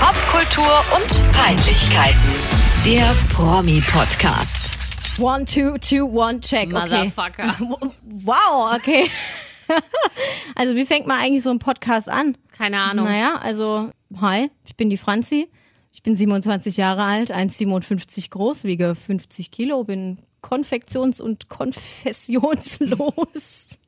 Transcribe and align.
Popkultur 0.00 0.84
und 0.96 1.20
Peinlichkeiten. 1.32 2.18
Der 2.84 3.12
Promi-Podcast. 3.34 4.78
One, 5.20 5.44
two, 5.44 5.76
two, 5.78 6.04
one, 6.06 6.38
check. 6.38 6.72
Okay. 6.72 7.10
Motherfucker. 7.10 7.56
Wow, 8.24 8.76
okay. 8.76 9.10
also 10.54 10.76
wie 10.76 10.86
fängt 10.86 11.08
man 11.08 11.18
eigentlich 11.20 11.42
so 11.42 11.50
einen 11.50 11.58
Podcast 11.58 12.08
an? 12.08 12.36
Keine 12.56 12.78
Ahnung. 12.80 13.06
Naja, 13.06 13.40
also 13.42 13.90
hi, 14.20 14.48
ich 14.64 14.76
bin 14.76 14.88
die 14.88 14.96
Franzi. 14.96 15.48
Ich 15.92 16.04
bin 16.04 16.14
27 16.14 16.76
Jahre 16.76 17.02
alt, 17.02 17.32
1,57 17.32 18.30
groß, 18.30 18.62
wiege 18.64 18.94
50 18.94 19.50
Kilo, 19.50 19.82
bin 19.82 20.18
konfektions- 20.42 21.20
und 21.20 21.48
konfessionslos. 21.48 23.80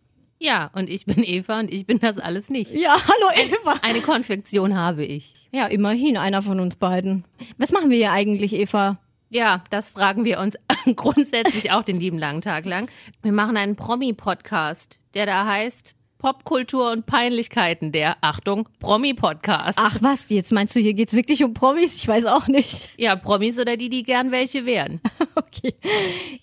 Ja, 0.42 0.70
und 0.72 0.88
ich 0.88 1.04
bin 1.04 1.22
Eva 1.22 1.60
und 1.60 1.70
ich 1.70 1.84
bin 1.84 2.00
das 2.00 2.16
alles 2.16 2.48
nicht. 2.48 2.70
Ja, 2.70 2.96
hallo 2.96 3.50
Eva. 3.52 3.74
Eine 3.82 4.00
Konfektion 4.00 4.74
habe 4.74 5.04
ich. 5.04 5.34
Ja, 5.52 5.66
immerhin 5.66 6.16
einer 6.16 6.40
von 6.40 6.60
uns 6.60 6.76
beiden. 6.76 7.24
Was 7.58 7.72
machen 7.72 7.90
wir 7.90 7.98
hier 7.98 8.12
eigentlich, 8.12 8.54
Eva? 8.54 8.98
Ja, 9.28 9.62
das 9.68 9.90
fragen 9.90 10.24
wir 10.24 10.40
uns 10.40 10.56
grundsätzlich 10.96 11.70
auch 11.72 11.82
den 11.82 12.00
lieben 12.00 12.18
langen 12.18 12.40
Tag 12.40 12.64
lang. 12.64 12.90
Wir 13.22 13.32
machen 13.32 13.58
einen 13.58 13.76
Promi-Podcast, 13.76 14.98
der 15.12 15.26
da 15.26 15.44
heißt 15.44 15.94
Popkultur 16.16 16.90
und 16.90 17.04
Peinlichkeiten, 17.04 17.92
der, 17.92 18.16
Achtung, 18.22 18.66
Promi-Podcast. 18.78 19.78
Ach 19.78 19.98
was, 20.00 20.30
jetzt 20.30 20.52
meinst 20.52 20.74
du, 20.74 20.80
hier 20.80 20.94
geht's 20.94 21.12
wirklich 21.12 21.44
um 21.44 21.52
Promis? 21.52 21.96
Ich 21.96 22.08
weiß 22.08 22.24
auch 22.24 22.46
nicht. 22.46 22.88
Ja, 22.98 23.14
Promis 23.14 23.58
oder 23.58 23.76
die, 23.76 23.90
die 23.90 24.04
gern 24.04 24.30
welche 24.30 24.64
wären. 24.64 25.02
Okay. 25.36 25.74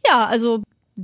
Ja, 0.06 0.26
also 0.26 0.64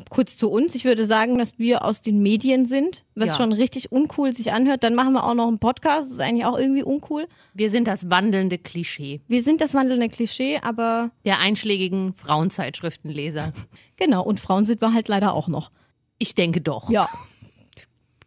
kurz 0.09 0.37
zu 0.37 0.49
uns. 0.49 0.73
Ich 0.75 0.85
würde 0.85 1.05
sagen, 1.05 1.37
dass 1.37 1.59
wir 1.59 1.85
aus 1.85 2.01
den 2.01 2.21
Medien 2.23 2.65
sind, 2.65 3.05
was 3.15 3.29
Ja. 3.31 3.35
schon 3.37 3.53
richtig 3.53 3.91
uncool 3.91 4.33
sich 4.33 4.51
anhört. 4.51 4.83
Dann 4.83 4.95
machen 4.95 5.13
wir 5.13 5.23
auch 5.23 5.35
noch 5.35 5.47
einen 5.47 5.59
Podcast. 5.59 6.07
Das 6.07 6.13
ist 6.13 6.19
eigentlich 6.19 6.45
auch 6.45 6.57
irgendwie 6.57 6.83
uncool. 6.83 7.27
Wir 7.53 7.69
sind 7.69 7.87
das 7.87 8.09
wandelnde 8.09 8.57
Klischee 8.57 9.21
Wir 9.27 9.41
sind 9.43 9.61
das 9.61 9.73
wandelnde 9.75 10.09
Klischee, 10.09 10.57
aber 10.63 11.11
der 11.25 11.39
einschlägigen 11.39 12.13
Frauenzeitschriftenleser. 12.15 13.53
genau. 13.97 14.23
Und 14.23 14.39
Frauen 14.39 14.65
sind 14.65 14.81
wir 14.81 14.93
halt 14.93 15.07
leider 15.09 15.33
auch 15.33 15.47
noch. 15.47 15.71
Ich 16.17 16.33
denke 16.35 16.61
doch. 16.61 16.89
Ja. 16.89 17.07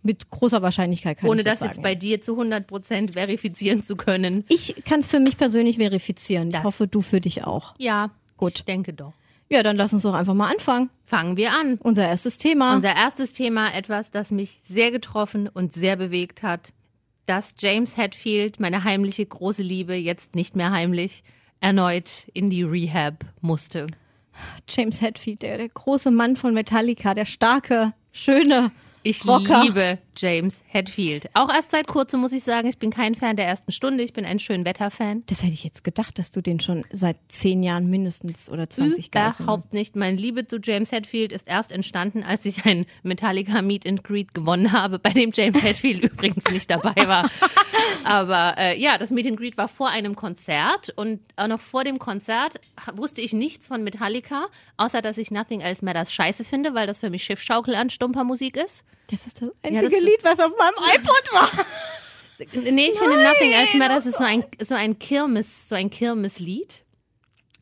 Mit 0.03 0.31
großer 0.31 0.63
Wahrscheinlichkeit 0.63 1.19
kann 1.19 1.29
Ohne 1.29 1.41
ich 1.41 1.45
das 1.47 1.59
das 1.59 1.67
jetzt 1.69 1.83
bei 1.83 1.97
dir 1.97 2.21
zu 2.21 2.33
100 2.35 2.67
Prozent 2.69 3.15
verifizieren 3.15 3.83
zu 3.83 3.97
können. 3.97 4.45
ich 4.49 4.77
kann 4.85 5.01
es 5.01 5.09
für 5.09 5.19
mich 5.19 5.37
persönlich 5.37 5.79
verifizieren. 5.79 6.49
Ich 6.49 6.55
Das- 6.55 6.63
hoffe, 6.65 6.87
du 6.87 7.01
für 7.01 7.19
dich 7.21 7.45
auch. 7.45 7.75
Ja, 7.79 8.11
Gut. 8.37 8.53
Ich 8.57 8.65
denke 8.65 8.93
doch. 8.93 9.15
Ja, 9.49 9.63
dann 9.63 9.77
lass 9.77 9.93
uns 9.93 10.03
doch 10.03 10.15
einfach 10.15 10.35
mal 10.35 10.51
anfangen. 10.51 10.91
Fangen 11.05 11.37
wir 11.37 11.53
an. 11.53 11.79
Unser 11.83 12.07
erstes 12.09 12.37
Thema. 12.39 12.75
Unser 12.75 12.95
erstes 12.97 13.33
Thema, 13.33 13.73
etwas, 13.75 14.11
das 14.11 14.31
mich 14.31 14.61
sehr 14.65 14.91
getroffen 14.91 15.49
und 15.49 15.73
sehr 15.73 15.97
bewegt 15.97 16.43
hat, 16.43 16.73
dass 17.27 17.55
James 17.59 17.97
Hetfield, 17.97 18.59
meine 18.61 18.85
heimliche 18.85 19.25
große 19.25 19.63
Liebe, 19.63 19.95
jetzt 19.95 20.35
nicht 20.35 20.57
mehr 20.57 20.73
heimlich, 20.73 21.23
erneut 21.61 22.29
in 22.33 22.51
die 22.51 22.63
Rehab 22.65 23.25
musste. 23.41 23.87
James 24.69 25.01
Hetfield, 25.01 25.43
der, 25.43 25.59
der 25.59 25.69
große 25.69 26.11
Mann 26.11 26.37
von 26.37 26.53
Metallica, 26.53 27.15
der 27.15 27.25
starke, 27.25 27.93
schöne 28.13 28.71
Ich 29.03 29.27
Rocker. 29.27 29.63
liebe 29.63 29.99
James 30.17 30.57
Hetfield. 30.67 31.29
Auch 31.35 31.53
erst 31.53 31.71
seit 31.71 31.87
kurzem 31.87 32.21
muss 32.21 32.33
ich 32.33 32.45
sagen, 32.45 32.69
ich 32.69 32.79
bin 32.79 32.91
kein 32.91 33.15
Fan 33.15 33.37
der 33.37 33.47
ersten 33.47 33.73
Stunde, 33.73 34.03
ich 34.03 34.13
bin 34.13 34.25
ein 34.25 34.39
Schönwetterfan. 34.39 35.23
Das 35.27 35.43
hätte 35.43 35.53
ich 35.53 35.65
jetzt 35.65 35.85
gedacht, 35.85 36.19
dass 36.19 36.31
du 36.31 36.41
den 36.41 36.61
schon 36.61 36.85
seit 36.91 37.17
zehn 37.29 37.63
Jahren 37.63 37.89
mindestens 37.89 38.51
oder 38.51 38.69
20 38.69 39.11
geil 39.11 39.23
findest. 39.25 39.41
Überhaupt 39.41 39.73
nicht. 39.73 39.97
Meine 39.97 40.17
Liebe 40.17 40.47
zu 40.47 40.59
James 40.63 40.93
Hetfield 40.93 41.33
ist 41.33 41.49
erst 41.49 41.73
entstanden, 41.73 42.23
als 42.23 42.45
ich 42.45 42.65
ein 42.65 42.87
Metallica 43.03 43.63
Meet 43.63 43.87
and 43.87 44.05
Greet 44.05 44.35
gewonnen 44.35 44.73
habe, 44.73 44.99
bei 44.99 45.11
dem 45.11 45.33
James 45.35 45.63
Hetfield 45.63 46.03
übrigens 46.03 46.45
nicht 46.51 46.71
dabei 46.71 46.95
war. 47.07 47.31
Aber 48.05 48.55
äh, 48.59 48.81
ja, 48.81 48.99
das 48.99 49.11
Meet 49.11 49.27
and 49.27 49.37
Greet 49.37 49.57
war 49.57 49.69
vor 49.69 49.89
einem 49.89 50.15
Konzert 50.15 50.91
und 50.97 51.21
auch 51.37 51.49
noch 51.49 51.61
vor 51.61 51.85
dem 51.85 51.99
Konzert 51.99 52.61
wusste 52.95 53.21
ich 53.21 53.33
nichts 53.33 53.67
von 53.67 53.83
Metallica, 53.83 54.47
außer 54.77 55.03
dass 55.03 55.19
ich 55.19 55.31
Nothing 55.31 55.61
Else 55.61 55.85
Matters 55.85 56.13
scheiße 56.13 56.45
finde, 56.45 56.75
weil 56.75 56.87
das 56.87 57.01
für 57.01 57.11
mich 57.11 57.25
Schiffschaukel 57.25 57.75
an 57.75 57.91
Stumpermusik 57.91 58.57
ist. 58.57 58.85
Das 59.09 59.27
ist 59.27 59.41
das 59.41 59.49
Ja, 59.49 59.55
einzige 59.81 59.91
das- 59.91 60.01
Lied, 60.01 60.19
was 60.23 60.41
auf 60.41 60.53
meinem 60.59 60.75
iPod 60.95 61.33
war. 61.33 61.51
Nee, 62.71 62.89
ich 62.93 62.99
finde 62.99 63.23
Nothing 63.23 63.53
Else 63.53 63.77
Matters 63.79 64.05
ist 64.07 64.19
so 64.19 64.25
ein, 64.25 64.45
so 64.61 64.75
ein 64.75 64.99
Kirmes, 64.99 65.69
so 65.69 65.75
ein 65.75 65.89
Kirmeslied. 65.91 66.83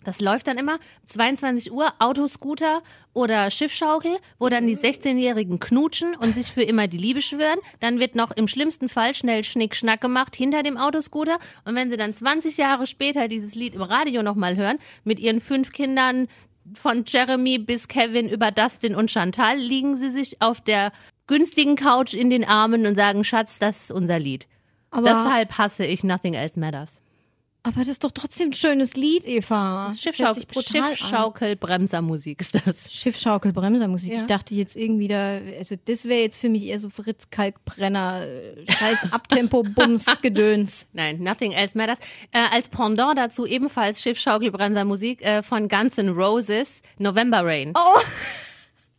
Das 0.03 0.21
läuft 0.21 0.49
dann 0.49 0.59
immer 0.59 0.79
22 1.07 1.73
Uhr, 1.73 1.91
Autoscooter 1.99 2.83
oder 3.15 3.51
Schiffschaukel, 3.51 4.19
wo 4.39 4.49
dann 4.51 4.67
die 4.67 4.77
16-Jährigen 4.77 5.61
knutschen 5.61 6.15
und 6.17 6.35
sich 6.35 6.49
für 6.53 6.63
immer 6.63 6.89
die 6.89 6.99
Liebe 6.99 7.23
schwören. 7.23 7.59
Dann 7.81 8.01
wird 8.01 8.15
noch 8.15 8.33
im 8.33 8.47
schlimmsten 8.49 8.89
Fall 8.91 9.15
schnell 9.15 9.45
Schnick-Schnack 9.45 10.01
gemacht 10.03 10.37
hinter 10.37 10.63
dem 10.63 10.77
Autoscooter. 10.77 11.39
Und 11.65 11.75
wenn 11.75 11.89
sie 11.89 11.97
dann 11.97 12.15
20 12.15 12.57
Jahre 12.59 12.87
später 12.87 13.29
dieses 13.29 13.55
Lied 13.55 13.75
im 13.77 13.83
Radio 13.83 14.23
nochmal 14.23 14.57
hören, 14.57 14.79
mit 15.05 15.21
ihren 15.21 15.41
fünf 15.41 15.73
Kindern 15.73 16.29
von 16.75 17.05
Jeremy 17.07 17.59
bis 17.59 17.89
Kevin 17.89 18.29
über 18.29 18.51
Dustin 18.51 18.95
und 18.95 19.11
Chantal, 19.11 19.57
liegen 19.57 19.97
sie 19.97 20.11
sich 20.11 20.43
auf 20.43 20.61
der 20.61 20.93
günstigen 21.27 21.77
Couch 21.77 22.15
in 22.15 22.31
den 22.31 22.45
Armen 22.45 22.87
und 22.87 22.97
sagen, 22.97 23.25
Schatz, 23.25 23.59
das 23.59 23.85
ist 23.85 23.93
unser 23.93 24.19
Lied. 24.19 24.47
Aber, 24.91 25.09
Deshalb 25.09 25.59
hasse 25.59 25.85
ich 25.85 26.05
Nothing 26.05 26.35
Else 26.35 26.61
Matters. 26.61 27.01
aber 27.65 27.81
das 27.81 27.89
ist 27.89 28.05
doch 28.05 28.13
trotzdem 28.13 28.51
ein 28.51 28.53
schönes 28.53 28.95
Lied, 28.95 29.27
Eva. 29.27 29.93
Schiffschaukel, 29.99 30.35
sich 30.35 30.47
brutal 30.47 30.83
an. 30.83 30.95
Schiffschaukel 30.95 31.57
Bremsermusik 31.57 32.41
ist 32.41 32.55
das. 32.55 32.93
Schiffschaukel, 32.93 33.53
Bremsermusik. 33.53 34.13
Ja. 34.13 34.19
Ich 34.19 34.25
dachte 34.25 34.55
jetzt 34.55 34.77
irgendwie 34.77 35.09
da, 35.09 35.41
also 35.59 35.75
das 35.85 36.05
wäre 36.05 36.21
jetzt 36.21 36.37
für 36.39 36.49
mich 36.51 36.65
eher 36.65 36.79
so 36.79 36.91
Fritz 36.91 37.31
Kalkbrenner, 37.31 38.25
äh, 38.27 38.71
scheiß 38.71 39.09
Abtempo, 39.11 39.63
Bums, 39.65 40.05
Gedöns. 40.23 40.87
Nein, 40.93 41.19
Nothing 41.23 41.53
Else 41.53 41.77
Matters. 41.77 41.99
Äh, 42.31 42.39
als 42.53 42.69
Pendant 42.69 43.19
dazu 43.19 43.47
ebenfalls 43.47 44.01
Schiffschaukel 44.03 44.53
Bremsermusik 44.53 45.23
äh, 45.23 45.43
von 45.43 45.69
Guns 45.69 45.97
N' 45.99 46.11
Roses, 46.11 46.83
November 46.99 47.45
Rain. 47.45 47.73
Oh, 47.75 48.01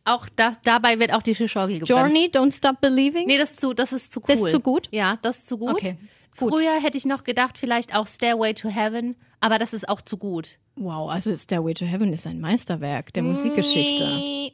Auch 0.06 0.28
das, 0.36 0.56
dabei 0.64 1.00
wird 1.00 1.14
auch 1.14 1.24
die 1.24 1.34
Schiffschaukel 1.34 1.80
gebremst. 1.80 1.90
Journey, 1.90 2.30
Don't 2.32 2.56
Stop 2.56 2.80
Believing. 2.80 3.26
Nee, 3.26 3.40
das 3.40 3.52
ist 3.52 3.62
zu, 3.62 3.74
das 3.74 3.92
ist 3.92 4.14
zu 4.14 4.20
cool. 4.20 4.26
Das 4.28 4.42
ist 4.42 4.52
zu 4.52 4.60
gut? 4.60 4.88
Ja, 4.92 5.18
das 5.22 5.40
ist 5.40 5.48
zu 5.48 5.58
gut. 5.58 5.72
Okay, 5.72 5.98
gut. 6.38 6.54
Früher 6.54 6.80
hätte 6.80 6.98
ich 6.98 7.06
noch 7.06 7.24
gedacht, 7.24 7.58
vielleicht 7.58 7.96
auch 7.96 8.06
Stairway 8.06 8.54
to 8.54 8.70
Heaven, 8.70 9.16
aber 9.42 9.58
das 9.58 9.74
ist 9.74 9.90
auch 9.90 10.02
zu 10.02 10.18
gut. 10.18 10.58
Wow, 10.76 11.10
also 11.10 11.36
Stairway 11.36 11.74
to 11.74 11.86
Heaven 11.86 12.14
ist 12.14 12.28
ein 12.28 12.40
Meisterwerk 12.40 13.14
der 13.14 13.24
Musikgeschichte. 13.24 14.04
Nee. 14.06 14.54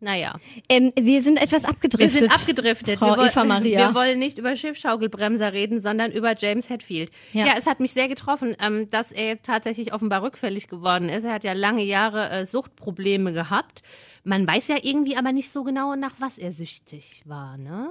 Naja. 0.00 0.38
Ähm, 0.68 0.90
wir 1.00 1.22
sind 1.22 1.40
etwas 1.40 1.62
Wir 1.62 1.70
abgedriftet. 1.70 2.20
sind 2.20 2.32
abgedriftet. 2.32 2.98
Frau 2.98 3.16
wir 3.16 3.26
Eva 3.26 3.44
Maria. 3.44 3.88
Wir 3.88 3.94
wollen 3.94 4.18
nicht 4.18 4.38
über 4.38 4.54
Schiffschaukelbremser 4.54 5.52
reden, 5.52 5.80
sondern 5.80 6.12
über 6.12 6.34
James 6.36 6.68
Hetfield. 6.68 7.10
Ja. 7.32 7.46
Ja, 7.46 7.52
es 7.56 7.66
hat 7.66 7.80
mich 7.80 7.92
sehr 7.92 8.08
getroffen, 8.08 8.54
ähm, 8.60 8.90
dass 8.90 9.12
er 9.12 9.28
jetzt 9.28 9.46
tatsächlich 9.46 9.94
offenbar 9.94 10.22
rückfällig 10.22 10.68
geworden 10.68 11.08
ist. 11.08 11.24
Er 11.24 11.32
hat 11.32 11.44
ja 11.44 11.54
lange 11.54 11.82
Jahre 11.82 12.28
äh, 12.28 12.44
Suchtprobleme 12.44 13.32
gehabt. 13.32 13.82
Man 14.24 14.46
weiß 14.46 14.68
ja 14.68 14.76
irgendwie 14.82 15.16
aber 15.16 15.32
nicht 15.32 15.50
so 15.50 15.64
genau, 15.64 15.94
nach 15.96 16.14
was 16.18 16.38
er 16.38 16.52
süchtig 16.52 17.22
war, 17.26 17.56
ne? 17.58 17.90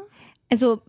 Also 0.51 0.81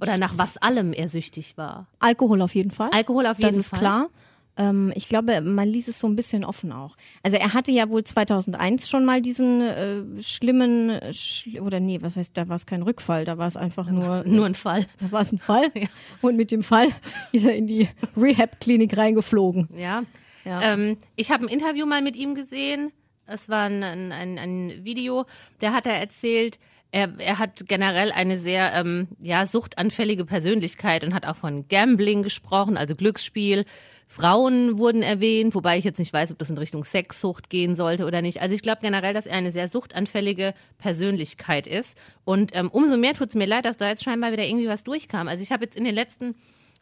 Oder 0.00 0.18
nach 0.18 0.36
was 0.36 0.56
allem 0.56 0.92
er 0.92 1.08
süchtig 1.08 1.56
war. 1.56 1.86
Alkohol 1.98 2.42
auf 2.42 2.54
jeden 2.54 2.70
Fall. 2.70 2.90
Alkohol 2.92 3.26
auf 3.26 3.38
jeden 3.38 3.50
das 3.50 3.56
ist 3.56 3.68
Fall. 3.70 3.78
klar. 3.78 4.08
Ähm, 4.56 4.92
ich 4.96 5.08
glaube, 5.08 5.40
man 5.40 5.68
ließ 5.68 5.88
es 5.88 6.00
so 6.00 6.08
ein 6.08 6.16
bisschen 6.16 6.44
offen 6.44 6.72
auch. 6.72 6.96
Also 7.22 7.36
er 7.36 7.54
hatte 7.54 7.70
ja 7.70 7.88
wohl 7.90 8.02
2001 8.02 8.88
schon 8.88 9.04
mal 9.04 9.22
diesen 9.22 9.60
äh, 9.60 10.02
schlimmen, 10.22 10.90
äh, 10.90 11.12
schl 11.12 11.60
oder 11.60 11.78
nee, 11.80 12.00
was 12.02 12.16
heißt, 12.16 12.36
da 12.36 12.48
war 12.48 12.56
es 12.56 12.66
kein 12.66 12.82
Rückfall, 12.82 13.24
da 13.24 13.38
war 13.38 13.46
es 13.46 13.56
einfach 13.56 13.88
nur, 13.90 14.24
Nur 14.24 14.46
ein 14.46 14.54
Fall. 14.56 14.84
da 15.00 15.12
war 15.12 15.20
es 15.20 15.32
ein 15.32 15.38
Fall. 15.38 15.70
Und 16.22 16.36
mit 16.36 16.50
dem 16.50 16.62
Fall 16.64 16.88
ist 17.32 17.44
er 17.46 17.54
in 17.54 17.66
die 17.68 17.88
Rehab-Klinik 18.16 18.96
reingeflogen. 18.96 19.68
Ja. 19.76 20.02
Ja. 20.44 20.60
Ähm, 20.62 20.96
ich 21.14 21.30
habe 21.30 21.44
ein 21.44 21.48
Interview 21.48 21.86
mal 21.86 22.02
mit 22.02 22.16
ihm 22.16 22.34
gesehen. 22.34 22.90
Es 23.28 23.48
war 23.48 23.66
ein, 23.66 23.82
ein, 23.82 24.38
ein, 24.38 24.84
Video. 24.84 25.26
Da 25.60 25.72
hat 25.74 25.86
er 25.86 25.94
erzählt, 25.94 26.58
er, 26.90 27.12
er 27.18 27.38
hat 27.38 27.68
generell 27.68 28.10
eine 28.10 28.38
sehr 28.38 28.72
ähm, 28.72 29.08
ja, 29.20 29.44
suchtanfällige 29.44 30.24
Persönlichkeit 30.24 31.04
und 31.04 31.12
hat 31.12 31.26
auch 31.26 31.36
von 31.36 31.68
Gambling 31.68 32.22
gesprochen, 32.22 32.78
also 32.78 32.96
Glücksspiel. 32.96 33.66
Frauen 34.10 34.78
wurden 34.78 35.02
erwähnt, 35.02 35.54
wobei 35.54 35.76
ich 35.76 35.84
jetzt 35.84 35.98
nicht 35.98 36.14
weiß, 36.14 36.32
ob 36.32 36.38
das 36.38 36.48
in 36.48 36.56
Richtung 36.56 36.82
Sexsucht 36.82 37.50
gehen 37.50 37.76
sollte 37.76 38.06
oder 38.06 38.22
nicht. 38.22 38.40
Also 38.40 38.54
ich 38.54 38.62
glaube 38.62 38.78
generell, 38.80 39.12
dass 39.12 39.26
er 39.26 39.36
eine 39.36 39.52
sehr 39.52 39.68
suchtanfällige 39.68 40.54
Persönlichkeit 40.78 41.66
ist. 41.66 41.98
Und 42.24 42.52
ähm, 42.54 42.70
umso 42.70 42.96
mehr 42.96 43.12
tut 43.12 43.28
es 43.28 43.34
mir 43.34 43.46
leid, 43.46 43.66
dass 43.66 43.76
da 43.76 43.86
jetzt 43.86 44.02
scheinbar 44.02 44.32
wieder 44.32 44.44
irgendwie 44.44 44.68
was 44.68 44.84
durchkam. 44.84 45.28
Also 45.28 45.42
ich 45.42 45.52
habe 45.52 45.64
jetzt 45.64 45.76
in 45.76 45.84
den 45.84 45.94
letzten 45.94 46.34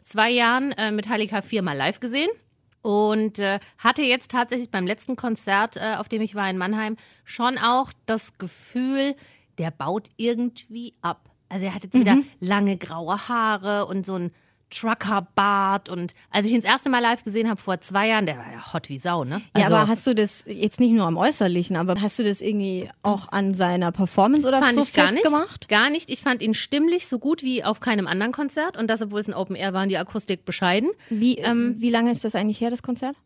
zwei 0.05 0.31
Jahren 0.31 0.71
äh, 0.73 0.93
Metallica 0.93 1.43
viermal 1.43 1.77
live 1.77 1.99
gesehen 1.99 2.31
und 2.83 3.39
äh, 3.39 3.59
hatte 3.79 4.03
jetzt 4.03 4.31
tatsächlich 4.31 4.71
beim 4.71 4.87
letzten 4.87 5.17
Konzert, 5.17 5.77
äh, 5.77 5.97
auf 5.99 6.09
dem 6.09 6.23
ich 6.23 6.35
war 6.35 6.49
in 6.49 6.59
Mannheim, 6.59 6.97
schon 7.25 7.59
auch 7.59 7.93
das 8.07 8.39
Gefühl, 8.39 9.15
der 9.59 9.71
baut 9.71 10.09
irgendwie 10.17 10.95
ab. 11.03 11.31
Also 11.49 11.67
er 11.67 11.75
hat 11.75 11.85
jetzt 11.85 11.95
wieder 11.95 12.19
lange 12.41 12.77
graue 12.77 13.29
Haare 13.29 13.87
und 13.87 14.05
so 14.05 14.15
ein 14.15 14.33
Trucker-Bart 14.71 15.89
und 15.89 16.13
als 16.31 16.47
ich 16.47 16.53
ihn 16.53 16.61
das 16.61 16.71
erste 16.71 16.91
Mal 16.91 17.01
live 17.01 17.23
gesehen 17.25 17.49
habe 17.49 17.61
vor 17.61 17.81
zwei 17.81 18.09
Jahren, 18.09 18.27
der 18.27 18.37
war 18.39 18.51
ja 18.53 18.73
hot 18.73 18.89
wie 18.89 18.99
Sau, 18.99 19.25
ne? 19.25 19.43
Ja, 19.57 19.65
Also, 19.65 19.77
aber 19.77 19.89
hast 19.89 20.07
du 20.07 20.15
das 20.15 20.45
jetzt 20.47 20.81
nicht 20.81 20.93
nur 20.93 21.07
am 21.07 21.17
Äußerlichen, 21.17 21.77
aber 21.77 22.01
hast 22.01 22.19
du 22.19 22.25
das 22.25 22.41
irgendwie 22.41 22.89
auch 23.03 23.29
an 23.31 23.55
seiner 23.55 23.93
Performance 23.93 24.47
oder 24.47 24.61
fand 24.61 24.75
so 24.75 24.83
ich 24.83 24.93
gar 24.93 25.13
nicht, 25.13 25.23
festgemacht? 25.23 25.69
gar 25.69 25.91
nicht. 25.91 26.11
Ich 26.11 26.21
fand 26.21 26.43
ihn 26.43 26.55
stimmlich 26.55 27.09
so 27.09 27.19
gut 27.19 27.43
wie 27.43 27.65
auf 27.65 27.81
keinem 27.81 28.07
anderen 28.07 28.33
Konzert 28.33 28.77
und 28.77 28.89
das, 28.89 29.03
obwohl 29.03 29.21
es 29.21 29.29
ein 29.29 29.35
Open 29.35 29.57
Air 29.57 29.73
war, 29.73 29.87
die 29.87 29.99
Akustik 29.99 30.45
bescheiden. 30.45 30.91
Wie, 31.11 31.37
Ähm, 31.39 31.77
wie 31.79 31.91
lange 31.91 32.11
ist 32.11 32.25
das 32.25 32.35
eigentlich 32.35 32.61
her, 32.61 32.71
das 32.71 32.83
Konzert? 32.83 33.17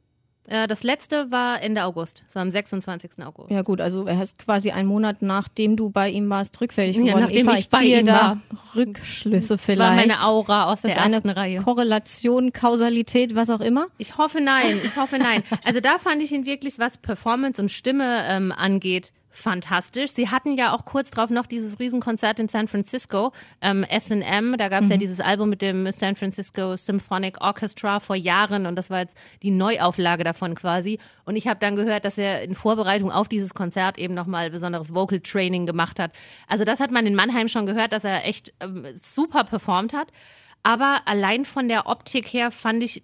Äh, 0.51 0.67
das 0.67 0.83
letzte 0.83 1.31
war 1.31 1.63
Ende 1.63 1.85
August, 1.85 2.25
war 2.33 2.43
am 2.43 2.51
26. 2.51 3.25
August. 3.25 3.51
Ja 3.53 3.63
gut, 3.63 3.81
also 3.81 4.05
er 4.07 4.21
ist 4.21 4.37
quasi 4.39 4.73
einen 4.73 4.89
Monat 4.89 5.23
nachdem 5.23 5.77
du 5.77 5.91
bei 5.91 6.11
ihm 6.11 6.29
warst 6.29 6.61
rückfällig 6.61 6.97
Ja, 6.97 7.03
geworden. 7.05 7.21
nachdem 7.23 7.47
Eva, 7.49 7.55
ich 7.57 7.69
bei 7.69 7.79
ziehe 7.79 8.01
ihm 8.01 8.07
da 8.07 8.13
war. 8.13 8.39
Rückschlüsse 8.75 9.55
Das 9.55 9.65
vielleicht. 9.65 9.81
war 9.91 9.95
meine 9.97 10.25
Aura 10.27 10.65
aus 10.65 10.83
das 10.83 10.93
der 10.95 11.03
ersten 11.05 11.31
Reihe. 11.31 11.63
Korrelation, 11.63 12.53
Kausalität, 12.53 13.35
was 13.37 13.49
auch 13.49 13.61
immer. 13.61 13.87
Ich 13.99 14.19
hoffe 14.19 14.41
nein, 14.41 14.77
ich 14.85 14.97
hoffe 14.97 15.19
nein. 15.19 15.43
Also 15.65 15.81
da 15.81 15.99
fand 15.99 16.21
ich 16.23 16.33
ihn 16.33 16.47
wirklich, 16.47 16.79
was 16.81 16.99
Performance 16.99 17.63
und 17.63 17.71
Stimme 17.71 18.25
ähm, 18.29 18.51
angeht, 18.53 19.13
fantastisch. 19.31 20.11
Sie 20.11 20.29
hatten 20.29 20.57
ja 20.57 20.75
auch 20.75 20.85
kurz 20.85 21.11
drauf 21.11 21.31
noch 21.31 21.47
dieses 21.47 21.79
Riesenkonzert 21.79 22.41
in 22.41 22.49
San 22.49 22.69
Francisco, 22.69 23.33
ähm, 23.61 23.85
S&M, 23.85 24.57
da 24.59 24.69
gab 24.69 24.83
es 24.83 24.89
ja 24.89 24.97
dieses 24.97 25.21
Album 25.21 25.51
mit 25.51 25.63
dem 25.63 25.91
San 25.93 26.17
Francisco 26.17 26.77
Symphonic 26.77 27.41
Orchestra 27.41 28.01
vor 28.01 28.17
Jahren 28.17 28.67
und 28.67 28.77
das 28.77 28.91
war 28.91 29.01
jetzt 29.01 29.17
die 29.43 29.53
Neuauflage 29.53 30.25
davon 30.25 30.55
quasi. 30.55 30.99
Und 31.25 31.37
ich 31.37 31.47
habe 31.47 31.61
dann 31.61 31.77
gehört, 31.77 32.05
dass 32.05 32.19
er 32.19 32.43
in 32.43 32.55
Vorbereitung 32.55 33.13
auf 33.13 33.29
dieses 33.29 33.55
Konzert 33.55 33.99
eben 33.99 34.15
nochmal 34.15 34.51
besonderes 34.51 34.95
Vocal 34.95 35.21
Training 35.21 35.65
gemacht 35.65 36.01
hat. 36.01 36.13
Also 36.49 36.65
das 36.65 36.81
hat 36.81 36.91
man 36.91 37.07
in 37.07 37.15
Mannheim 37.15 37.49
schon 37.49 37.67
gehört, 37.67 37.93
dass 37.93 38.05
er 38.05 38.27
echt 38.27 38.53
ähm, 38.61 38.87
super 39.01 39.45
performt 39.45 39.93
hat. 39.93 40.09
Aber 40.63 41.03
allein 41.07 41.45
von 41.45 41.69
der 41.69 41.87
Optik 41.87 42.33
her 42.33 42.51
fand 42.51 42.83
ich, 42.83 43.03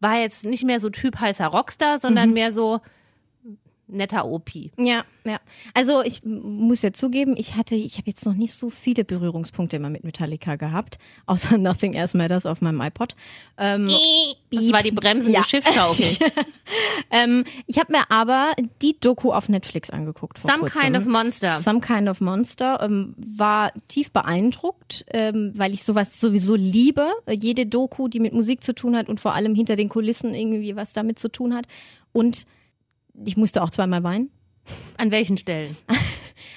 war 0.00 0.18
jetzt 0.20 0.44
nicht 0.44 0.64
mehr 0.64 0.80
so 0.80 0.90
Typ 0.90 1.18
heißer 1.18 1.46
Rockstar, 1.46 1.98
sondern 1.98 2.32
mehr 2.32 2.52
so 2.52 2.80
netter 3.92 4.26
OP. 4.26 4.50
Ja, 4.76 5.04
ja. 5.24 5.38
Also 5.74 6.02
ich 6.02 6.22
muss 6.24 6.82
ja 6.82 6.92
zugeben, 6.92 7.34
ich 7.36 7.56
hatte, 7.56 7.74
ich 7.76 7.98
habe 7.98 8.08
jetzt 8.10 8.26
noch 8.26 8.34
nicht 8.34 8.54
so 8.54 8.70
viele 8.70 9.04
Berührungspunkte 9.04 9.76
immer 9.76 9.90
mit 9.90 10.04
Metallica 10.04 10.56
gehabt, 10.56 10.98
außer 11.26 11.58
Nothing 11.58 11.94
Else 11.94 12.16
Matters 12.16 12.46
auf 12.46 12.60
meinem 12.60 12.80
iPod. 12.80 13.14
Ähm, 13.58 13.90
Das 14.50 14.72
war 14.72 14.82
die 14.82 14.90
bremsende 14.90 15.38
Ja. 15.38 15.44
Schiffsschaukel. 15.44 16.06
ähm, 17.10 17.44
ich 17.66 17.78
habe 17.78 17.92
mir 17.92 18.10
aber 18.10 18.52
die 18.80 18.96
Doku 18.98 19.32
auf 19.32 19.48
Netflix 19.48 19.90
angeguckt. 19.90 20.38
Some 20.38 20.60
kurzem. 20.60 20.80
kind 20.80 20.96
of 20.96 21.06
monster. 21.06 21.54
Some 21.54 21.80
Kind 21.80 22.08
of 22.08 22.20
Monster 22.20 22.80
ähm, 22.82 23.14
war 23.16 23.72
tief 23.88 24.10
beeindruckt, 24.10 25.04
ähm, 25.12 25.52
weil 25.54 25.74
ich 25.74 25.84
sowas 25.84 26.20
sowieso 26.20 26.54
liebe. 26.54 27.10
Jede 27.30 27.66
Doku, 27.66 28.08
die 28.08 28.20
mit 28.20 28.32
Musik 28.32 28.62
zu 28.62 28.74
tun 28.74 28.96
hat 28.96 29.08
und 29.08 29.20
vor 29.20 29.34
allem 29.34 29.54
hinter 29.54 29.76
den 29.76 29.88
Kulissen 29.88 30.34
irgendwie 30.34 30.76
was 30.76 30.92
damit 30.92 31.18
zu 31.18 31.28
tun 31.30 31.54
hat. 31.54 31.66
Und 32.12 32.46
ich 33.24 33.36
musste 33.36 33.62
auch 33.62 33.70
zweimal 33.70 34.02
weinen. 34.02 34.30
An 34.96 35.10
welchen 35.10 35.36
Stellen? 35.36 35.76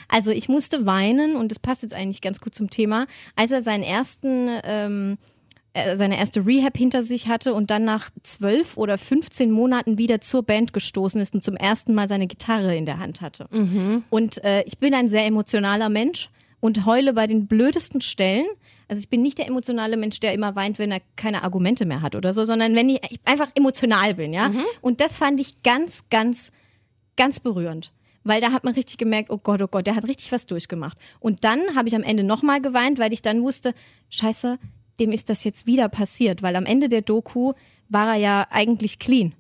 Also 0.08 0.32
ich 0.32 0.50
musste 0.50 0.86
weinen 0.86 1.36
und 1.36 1.50
das 1.50 1.60
passt 1.60 1.82
jetzt 1.82 1.96
eigentlich 1.96 2.22
ganz 2.22 2.40
gut 2.40 2.54
zum 2.54 2.70
Thema, 2.70 3.08
als 3.36 3.52
er 3.52 3.64
seinen 3.64 3.84
ersten, 3.84 4.50
ähm, 4.64 5.18
äh, 5.74 5.98
seine 5.98 6.18
erste 6.18 6.46
Rehab 6.46 6.78
hinter 6.78 7.02
sich 7.02 7.28
hatte 7.28 7.54
und 7.54 7.72
dann 7.72 7.84
nach 7.86 8.12
zwölf 8.22 8.78
oder 8.78 8.98
15 8.98 9.50
Monaten 9.50 9.98
wieder 9.98 10.22
zur 10.22 10.44
Band 10.44 10.74
gestoßen 10.74 11.20
ist 11.20 11.34
und 11.34 11.44
zum 11.44 11.56
ersten 11.56 11.96
Mal 11.96 12.08
seine 12.08 12.28
Gitarre 12.28 12.76
in 12.76 12.86
der 12.86 13.00
Hand 13.00 13.22
hatte. 13.22 13.48
Und 14.12 14.44
äh, 14.44 14.64
ich 14.66 14.78
bin 14.78 14.94
ein 14.94 15.10
sehr 15.10 15.26
emotionaler 15.26 15.90
Mensch 15.90 16.30
und 16.60 16.86
heule 16.86 17.14
bei 17.14 17.28
den 17.28 17.48
blödesten 17.48 18.02
Stellen. 18.02 18.46
Also 18.88 19.00
ich 19.00 19.10
bin 19.10 19.22
nicht 19.22 19.38
der 19.38 19.48
emotionale 19.48 19.98
Mensch, 19.98 20.20
der 20.20 20.34
immer 20.34 20.56
weint, 20.56 20.78
wenn 20.80 20.92
er 20.92 21.02
keine 21.16 21.44
Argumente 21.44 21.86
mehr 21.86 22.02
hat 22.02 22.16
oder 22.16 22.34
so, 22.34 22.46
sondern 22.46 22.76
wenn 22.76 22.90
ich, 22.90 23.00
einfach 23.26 23.50
emotional 23.56 24.14
bin, 24.16 24.34
ja. 24.34 24.52
Und 24.82 25.02
das 25.02 25.18
fand 25.18 25.40
ich 25.40 25.64
ganz, 25.64 26.04
ganz, 26.10 26.52
ganz 27.18 27.40
berührend. 27.40 27.92
Weil 28.24 28.42
da 28.42 28.52
hat 28.52 28.64
man 28.64 28.74
richtig 28.74 28.98
gemerkt, 28.98 29.30
oh 29.30 29.38
Gott, 29.38 29.62
oh 29.62 29.68
Gott, 29.68 29.86
der 29.86 29.96
hat 29.96 30.06
richtig 30.08 30.32
was 30.32 30.46
durchgemacht. 30.48 30.98
Und 31.20 31.44
dann 31.44 31.76
habe 31.76 31.88
ich 31.88 31.96
am 31.96 32.02
Ende 32.04 32.24
nochmal 32.24 32.60
geweint, 32.62 32.98
weil 32.98 33.14
ich 33.14 33.22
dann 33.22 33.44
wusste, 33.44 33.74
scheiße, 34.10 34.58
dem 35.00 35.12
ist 35.12 35.30
das 35.30 35.44
jetzt 35.44 35.68
wieder 35.68 35.90
passiert. 35.90 36.42
Weil 36.42 36.56
am 36.56 36.66
Ende 36.66 36.90
der 36.90 37.02
Doku 37.02 37.54
war 37.88 38.14
er 38.14 38.20
ja 38.20 38.48
eigentlich 38.50 38.98
clean. 38.98 39.36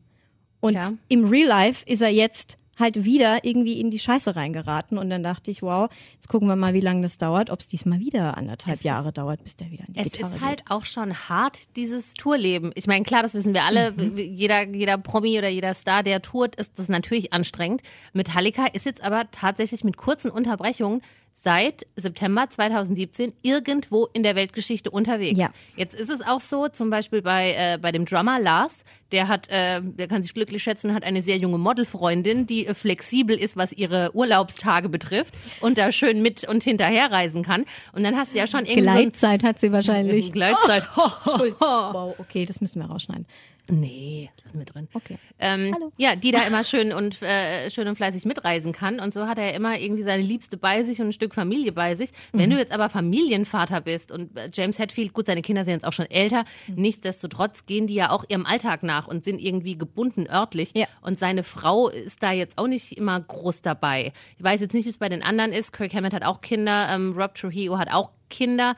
Und 0.59 0.73
Ja. 0.75 0.91
im 1.07 1.25
Real 1.25 1.47
Life 1.47 1.83
ist 1.87 2.01
er 2.01 2.09
jetzt 2.09 2.57
halt 2.77 3.03
wieder 3.05 3.43
irgendwie 3.43 3.79
in 3.79 3.89
die 3.89 3.99
Scheiße 3.99 4.35
reingeraten. 4.35 4.97
Und 4.97 5.09
dann 5.09 5.23
dachte 5.23 5.51
ich, 5.51 5.61
wow, 5.61 5.89
jetzt 6.13 6.27
gucken 6.27 6.47
wir 6.47 6.55
mal, 6.55 6.73
wie 6.73 6.81
lange 6.81 7.01
das 7.01 7.17
dauert, 7.17 7.49
ob 7.49 7.59
es 7.59 7.67
diesmal 7.67 7.99
wieder 7.99 8.37
anderthalb 8.37 8.81
Jahre 8.83 9.11
dauert, 9.11 9.43
bis 9.43 9.55
der 9.55 9.71
wieder 9.71 9.85
in 9.87 9.93
die 9.93 9.99
Es 9.99 10.11
Gitarre 10.11 10.33
ist 10.33 10.39
geht. 10.39 10.47
halt 10.47 10.63
auch 10.69 10.85
schon 10.85 11.13
hart, 11.29 11.75
dieses 11.75 12.13
Tourleben. 12.13 12.71
Ich 12.75 12.87
meine, 12.87 13.03
klar, 13.03 13.23
das 13.23 13.33
wissen 13.33 13.53
wir 13.53 13.63
alle. 13.63 13.91
Mhm. 13.91 14.17
Jeder, 14.17 14.67
jeder 14.67 14.97
Promi 14.97 15.37
oder 15.37 15.49
jeder 15.49 15.73
Star, 15.73 16.03
der 16.03 16.21
tourt, 16.21 16.55
ist 16.55 16.77
das 16.79 16.89
natürlich 16.89 17.33
anstrengend. 17.33 17.81
Metallica 18.13 18.65
ist 18.67 18.85
jetzt 18.85 19.03
aber 19.03 19.29
tatsächlich 19.31 19.83
mit 19.83 19.97
kurzen 19.97 20.31
Unterbrechungen 20.31 21.01
seit 21.37 21.85
September 21.97 22.49
2017 22.49 23.33
irgendwo 23.41 24.05
in 24.13 24.23
der 24.23 24.35
Weltgeschichte 24.35 24.89
unterwegs. 24.89 25.37
Ja. 25.37 25.49
Jetzt 25.75 25.93
ist 25.93 26.09
es 26.09 26.21
auch 26.21 26.39
so, 26.39 26.69
zum 26.69 26.89
Beispiel 26.89 27.21
bei, 27.21 27.53
äh, 27.53 27.77
bei 27.79 27.91
dem 27.91 28.05
Drummer 28.05 28.39
Lars, 28.39 28.85
der 29.11 29.27
hat, 29.27 29.49
äh, 29.49 29.81
der 29.83 30.07
kann 30.07 30.23
sich 30.23 30.33
glücklich 30.33 30.63
schätzen, 30.63 30.93
hat 30.93 31.03
eine 31.03 31.21
sehr 31.21 31.37
junge 31.37 31.57
Modelfreundin, 31.57 32.47
die 32.47 32.65
äh, 32.65 32.73
flexibel 32.73 33.37
ist, 33.37 33.57
was 33.57 33.73
ihre 33.73 34.15
Urlaubstage 34.15 34.87
betrifft 34.87 35.33
und 35.59 35.77
da 35.77 35.91
schön 35.91 36.21
mit 36.21 36.47
und 36.47 36.63
hinterher 36.63 37.11
reisen 37.11 37.43
kann. 37.43 37.65
Und 37.91 38.03
dann 38.03 38.15
hast 38.15 38.33
du 38.33 38.39
ja 38.39 38.47
schon 38.47 38.61
irgendwie 38.65 38.83
so 38.83 38.89
ein- 38.89 38.95
Gleitzeit 39.03 39.43
hat 39.43 39.59
sie 39.59 39.71
wahrscheinlich. 39.73 40.31
Gleitzeit. 40.31 40.87
Wow, 41.59 42.15
okay, 42.17 42.45
das 42.45 42.61
müssen 42.61 42.79
wir 42.79 42.87
rausschneiden. 42.87 43.25
Nee, 43.67 44.29
das 44.35 44.45
lassen 44.45 44.59
wir 44.59 44.65
drin. 44.65 44.87
Okay. 44.93 45.17
Ähm, 45.39 45.71
Hallo. 45.73 45.91
Ja, 45.97 46.15
die 46.15 46.31
da 46.31 46.41
immer 46.45 46.63
schön 46.63 46.91
und 46.93 47.21
äh, 47.21 47.69
schön 47.71 47.87
und 47.87 47.95
fleißig 47.95 48.25
mitreisen 48.25 48.73
kann. 48.73 48.99
Und 48.99 49.13
so 49.13 49.27
hat 49.27 49.39
er 49.39 49.53
immer 49.55 49.79
irgendwie 49.79 50.03
seine 50.03 50.21
Liebste 50.21 50.55
bei 50.57 50.83
sich 50.83 50.99
und 51.01 51.07
ein 51.07 51.13
Stück 51.13 51.33
Familie 51.33 51.71
bei 51.71 51.95
sich. 51.95 52.11
Wenn 52.31 52.49
Mhm. 52.49 52.53
du 52.53 52.59
jetzt 52.59 52.71
aber 52.71 52.89
Familienvater 52.89 53.81
bist 53.81 54.11
und 54.11 54.37
äh, 54.37 54.49
James 54.53 54.77
Hetfield, 54.77 55.13
gut, 55.13 55.25
seine 55.25 55.41
Kinder 55.41 55.65
sind 55.65 55.73
jetzt 55.73 55.85
auch 55.85 55.93
schon 55.93 56.09
älter, 56.11 56.45
Mhm. 56.67 56.75
nichtsdestotrotz 56.75 57.65
gehen 57.65 57.87
die 57.87 57.95
ja 57.95 58.11
auch 58.11 58.23
ihrem 58.29 58.45
Alltag 58.45 58.83
nach 58.83 59.07
und 59.07 59.25
sind 59.25 59.39
irgendwie 59.41 59.77
gebunden 59.77 60.27
örtlich. 60.29 60.71
Ja. 60.75 60.85
Und 61.01 61.17
seine 61.19 61.43
Frau 61.43 61.89
ist 61.89 62.21
da 62.21 62.31
jetzt 62.31 62.57
auch 62.57 62.67
nicht 62.67 62.97
immer 62.97 63.19
groß 63.19 63.61
dabei. 63.63 64.13
Ich 64.37 64.43
weiß 64.43 64.61
jetzt 64.61 64.73
nicht, 64.73 64.85
wie 64.85 64.89
es 64.89 64.97
bei 64.99 65.09
den 65.09 65.23
anderen 65.23 65.51
ist. 65.53 65.73
Kirk 65.73 65.93
Hammett 65.93 66.13
hat 66.13 66.23
auch 66.23 66.41
Kinder, 66.41 66.87
ähm, 66.91 67.13
Rob 67.17 67.33
Trujillo 67.35 67.77
hat 67.77 67.91
auch 67.91 68.11
Kinder. 68.29 68.75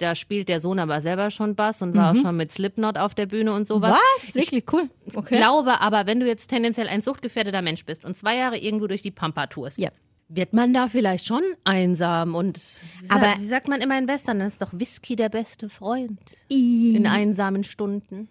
Da 0.00 0.14
spielt 0.14 0.48
der 0.48 0.60
Sohn 0.60 0.78
aber 0.78 1.00
selber 1.00 1.30
schon 1.30 1.54
Bass 1.54 1.82
und 1.82 1.94
war 1.94 2.12
auch 2.12 2.16
schon 2.16 2.36
mit 2.36 2.50
Slipknot 2.50 2.96
auf 2.96 3.14
der 3.14 3.26
Bühne 3.26 3.52
und 3.52 3.68
sowas. 3.68 3.92
Mhm. 3.92 4.22
Was? 4.22 4.34
Wirklich 4.34 4.64
cool. 4.72 4.88
Okay. 5.14 5.36
glaube 5.36 5.80
aber, 5.80 6.06
wenn 6.06 6.20
du 6.20 6.26
jetzt 6.26 6.48
tendenziell 6.48 6.88
ein 6.88 7.02
suchtgefährdeter 7.02 7.60
Mensch 7.60 7.84
bist 7.84 8.04
und 8.04 8.16
zwei 8.16 8.36
Jahre 8.36 8.56
irgendwo 8.56 8.86
durch 8.86 9.02
die 9.02 9.10
Pampa 9.10 9.46
tourst, 9.48 9.78
Ja. 9.78 9.90
wird 10.28 10.52
man 10.54 10.72
da 10.72 10.88
vielleicht 10.88 11.26
schon 11.26 11.42
einsam 11.64 12.34
und 12.34 12.58
wie, 13.02 13.10
Aber- 13.10 13.34
wie 13.38 13.44
sagt 13.44 13.68
man 13.68 13.80
immer 13.82 13.98
in 13.98 14.08
Western, 14.08 14.38
dann 14.38 14.48
ist 14.48 14.62
doch 14.62 14.70
Whisky 14.72 15.16
der 15.16 15.28
beste 15.28 15.68
Freund 15.68 16.18
in 16.48 17.06
einsamen 17.06 17.62
Stunden. 17.64 18.28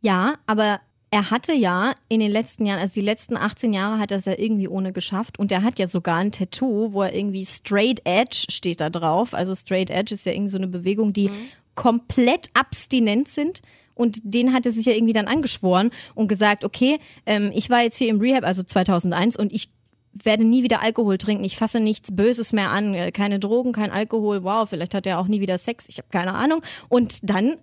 Ja, 0.00 0.34
aber 0.46 0.80
er 1.10 1.30
hatte 1.30 1.52
ja 1.52 1.94
in 2.08 2.20
den 2.20 2.30
letzten 2.30 2.66
Jahren, 2.66 2.80
also 2.80 2.94
die 2.94 3.06
letzten 3.06 3.36
18 3.36 3.72
Jahre 3.72 3.98
hat 3.98 4.10
er 4.10 4.18
es 4.18 4.26
ja 4.26 4.34
irgendwie 4.36 4.68
ohne 4.68 4.92
geschafft 4.92 5.38
und 5.38 5.50
er 5.50 5.62
hat 5.62 5.78
ja 5.78 5.88
sogar 5.88 6.16
ein 6.16 6.32
Tattoo, 6.32 6.92
wo 6.92 7.02
er 7.02 7.14
irgendwie 7.14 7.46
Straight 7.46 8.02
Edge 8.04 8.44
steht 8.50 8.80
da 8.80 8.90
drauf. 8.90 9.32
Also 9.32 9.54
Straight 9.54 9.90
Edge 9.90 10.14
ist 10.14 10.26
ja 10.26 10.32
irgendwie 10.32 10.50
so 10.50 10.58
eine 10.58 10.68
Bewegung, 10.68 11.12
die 11.12 11.30
komplett 11.74 12.48
abstinent 12.54 13.28
sind. 13.28 13.62
Und 13.94 14.18
den 14.22 14.52
hat 14.52 14.66
er 14.66 14.72
sich 14.72 14.86
ja 14.86 14.92
irgendwie 14.92 15.12
dann 15.12 15.26
angeschworen 15.26 15.90
und 16.14 16.28
gesagt, 16.28 16.64
okay, 16.64 16.98
ähm, 17.26 17.50
ich 17.52 17.68
war 17.68 17.82
jetzt 17.82 17.96
hier 17.96 18.08
im 18.08 18.20
Rehab, 18.20 18.44
also 18.44 18.62
2001, 18.62 19.36
und 19.36 19.52
ich 19.52 19.70
werde 20.12 20.44
nie 20.44 20.62
wieder 20.62 20.82
Alkohol 20.82 21.18
trinken. 21.18 21.44
Ich 21.44 21.56
fasse 21.56 21.80
nichts 21.80 22.14
Böses 22.14 22.52
mehr 22.52 22.70
an. 22.70 22.94
Äh, 22.94 23.12
Keine 23.12 23.38
Drogen, 23.38 23.72
kein 23.72 23.90
Alkohol. 23.90 24.42
Wow, 24.44 24.68
vielleicht 24.68 24.94
hat 24.94 25.06
er 25.06 25.18
auch 25.18 25.26
nie 25.26 25.40
wieder 25.40 25.58
Sex. 25.58 25.88
Ich 25.88 25.98
habe 25.98 26.08
keine 26.10 26.34
Ahnung. 26.34 26.62
Und 26.88 27.28
dann 27.28 27.56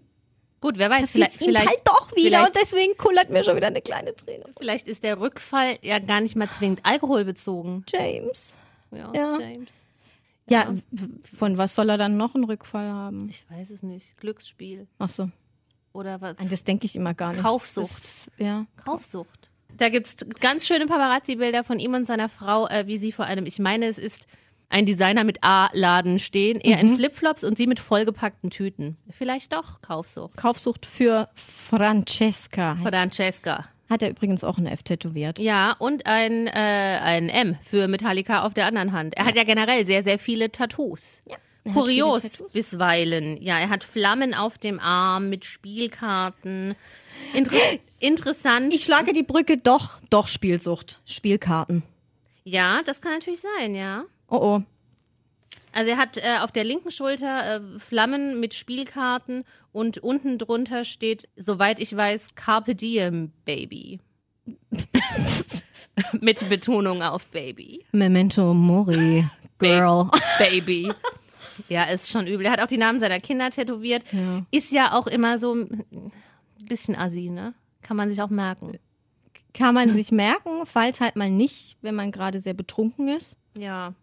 Gut, 0.65 0.77
wer 0.79 0.89
weiß, 0.89 1.01
passiert 1.11 1.31
vielleicht, 1.33 1.37
vielleicht, 1.37 1.67
halt 1.69 1.81
doch 1.85 2.11
wieder 2.15 2.39
vielleicht, 2.39 2.47
und 2.47 2.55
deswegen 2.61 2.97
kullert 2.97 3.29
mir 3.29 3.43
schon 3.43 3.55
wieder 3.55 3.67
eine 3.67 3.81
kleine 3.81 4.15
Träne. 4.15 4.45
vielleicht 4.57 4.87
ist 4.87 5.03
der 5.03 5.19
Rückfall 5.19 5.77
ja 5.83 5.99
gar 5.99 6.21
nicht 6.21 6.35
mal 6.35 6.49
zwingend 6.49 6.79
alkoholbezogen. 6.83 7.85
James. 7.87 8.55
Ja, 8.91 9.13
Ja. 9.13 9.39
James. 9.39 9.69
Ja, 10.49 10.73
w- 10.91 11.07
von 11.35 11.57
was 11.57 11.75
soll 11.75 11.89
er 11.89 11.97
dann 11.99 12.17
noch 12.17 12.33
einen 12.35 12.43
Rückfall 12.45 12.87
haben? 12.89 13.29
Ich 13.29 13.45
weiß 13.49 13.69
es 13.69 13.83
nicht. 13.83 14.17
Glücksspiel 14.17 14.87
Ach 14.99 15.09
so, 15.09 15.29
oder 15.93 16.19
was? 16.21 16.37
an 16.39 16.49
das 16.49 16.63
denke 16.63 16.85
ich 16.85 16.95
immer 16.95 17.13
gar 17.13 17.31
nicht. 17.33 17.43
Kaufsucht. 17.43 18.03
Das, 18.03 18.27
ja. 18.37 18.65
Kaufsucht. 18.83 19.49
Da 19.77 19.89
gibt's 19.89 20.15
ganz 20.39 20.65
schöne 20.67 20.85
Paparazzi-Bilder 20.87 21.63
von 21.63 21.79
ihm 21.79 21.93
und 21.93 22.05
seiner 22.05 22.29
Frau, 22.29 22.67
äh, 22.67 22.87
wie 22.87 22.97
sie 22.97 23.11
vor 23.11 23.25
einem, 23.25 23.45
ich 23.45 23.59
meine, 23.59 23.85
es 23.87 23.97
ist 23.97 24.25
ein 24.69 24.85
Designer 24.85 25.23
mit 25.23 25.43
A-Laden 25.43 26.19
stehen, 26.19 26.59
er 26.61 26.83
Mhm. 26.83 26.89
in 26.91 26.95
Flipflops 26.95 27.43
und 27.43 27.57
sie 27.57 27.67
mit 27.67 27.79
vollgepackten 27.79 28.49
Tüten. 28.49 28.97
Vielleicht 29.17 29.53
doch 29.53 29.81
Kaufsucht. 29.81 30.35
Kaufsucht 30.37 30.85
für 30.85 31.29
Francesca. 31.35 32.77
Francesca. 32.83 33.65
Hat 33.89 34.01
er 34.01 34.09
übrigens 34.09 34.43
auch 34.43 34.57
ein 34.57 34.65
F 34.65 34.81
tätowiert. 34.81 35.37
Ja, 35.37 35.73
und 35.77 36.07
ein, 36.07 36.47
äh, 36.47 36.51
ein 37.03 37.29
M 37.29 37.55
für 37.61 37.87
Metallica 37.87 38.41
auf 38.43 38.53
der 38.55 38.65
anderen 38.65 38.91
Hand. 38.93 39.15
Er 39.15 39.25
hat 39.25 39.35
ja 39.35 39.43
generell 39.43 39.85
sehr, 39.85 40.01
sehr 40.03 40.17
viele 40.17 40.51
Tattoos. 40.51 41.21
Hat 41.29 41.39
kurios 41.73 42.23
Tattoos. 42.23 42.53
bisweilen. 42.53 43.39
Ja, 43.41 43.59
er 43.59 43.69
hat 43.69 43.83
Flammen 43.83 44.33
auf 44.33 44.57
dem 44.57 44.79
Arm 44.79 45.29
mit 45.29 45.45
Spielkarten. 45.45 46.73
Inter 47.33 47.55
interessant. 47.99 48.73
Ich 48.73 48.83
schlage 48.85 49.13
die 49.13 49.23
Brücke 49.23 49.57
doch, 49.57 49.99
doch 50.09 50.27
Spielsucht. 50.27 50.99
Spielkarten. 51.05 51.83
ja, 52.43 52.81
das 52.85 53.01
kann 53.01 53.13
natürlich 53.13 53.41
sein, 53.59 53.75
ja. 53.75 54.03
Oh 54.29 54.37
oh. 54.37 54.63
Also 55.71 55.91
er 55.91 55.97
hat 55.97 56.17
äh, 56.17 56.39
auf 56.41 56.51
der 56.53 56.63
linken 56.63 56.89
Schulter 56.89 57.55
äh, 57.55 57.79
Flammen 57.79 58.39
mit 58.39 58.53
Spielkarten 58.53 59.43
und 59.73 59.97
unten 59.97 60.37
drunter 60.37 60.85
steht, 60.85 61.27
soweit 61.35 61.79
ich 61.79 61.95
weiß, 61.95 62.35
Carpe 62.35 62.75
Diem 62.75 63.33
Baby. 63.43 63.99
mit 66.21 66.47
Betonung 66.47 67.01
auf 67.01 67.27
Baby. 67.27 67.85
Memento 67.91 68.53
Mori, 68.53 69.25
Girl. 69.59 70.09
Baby. 70.39 70.91
Ja, 71.69 71.83
ist 71.85 72.11
schon 72.11 72.27
übel. 72.27 72.45
Er 72.45 72.51
hat 72.51 72.59
auch 72.59 72.67
die 72.67 72.77
Namen 72.77 72.99
seiner 72.99 73.21
Kinder 73.21 73.49
tätowiert. 73.49 74.03
Ist 74.51 74.73
ja 74.73 74.91
auch 74.91 75.07
immer 75.07 75.37
so 75.37 75.55
ein 75.55 75.85
bisschen 76.67 76.97
assi, 76.97 77.29
ne? 77.29 77.53
Kann 77.81 77.95
man 77.95 78.09
sich 78.09 78.21
auch 78.21 78.29
merken. 78.29 78.77
Kann 79.53 79.73
man 79.73 79.93
sich 79.93 80.11
merken, 80.11 80.65
falls 80.65 80.99
halt 80.99 81.15
mal 81.15 81.29
nicht, 81.29 81.77
wenn 81.81 81.95
man 81.95 82.11
gerade 82.11 82.39
sehr 82.39 82.53
betrunken 82.53 83.07
ist. 83.07 83.37
Ja. 83.57 83.93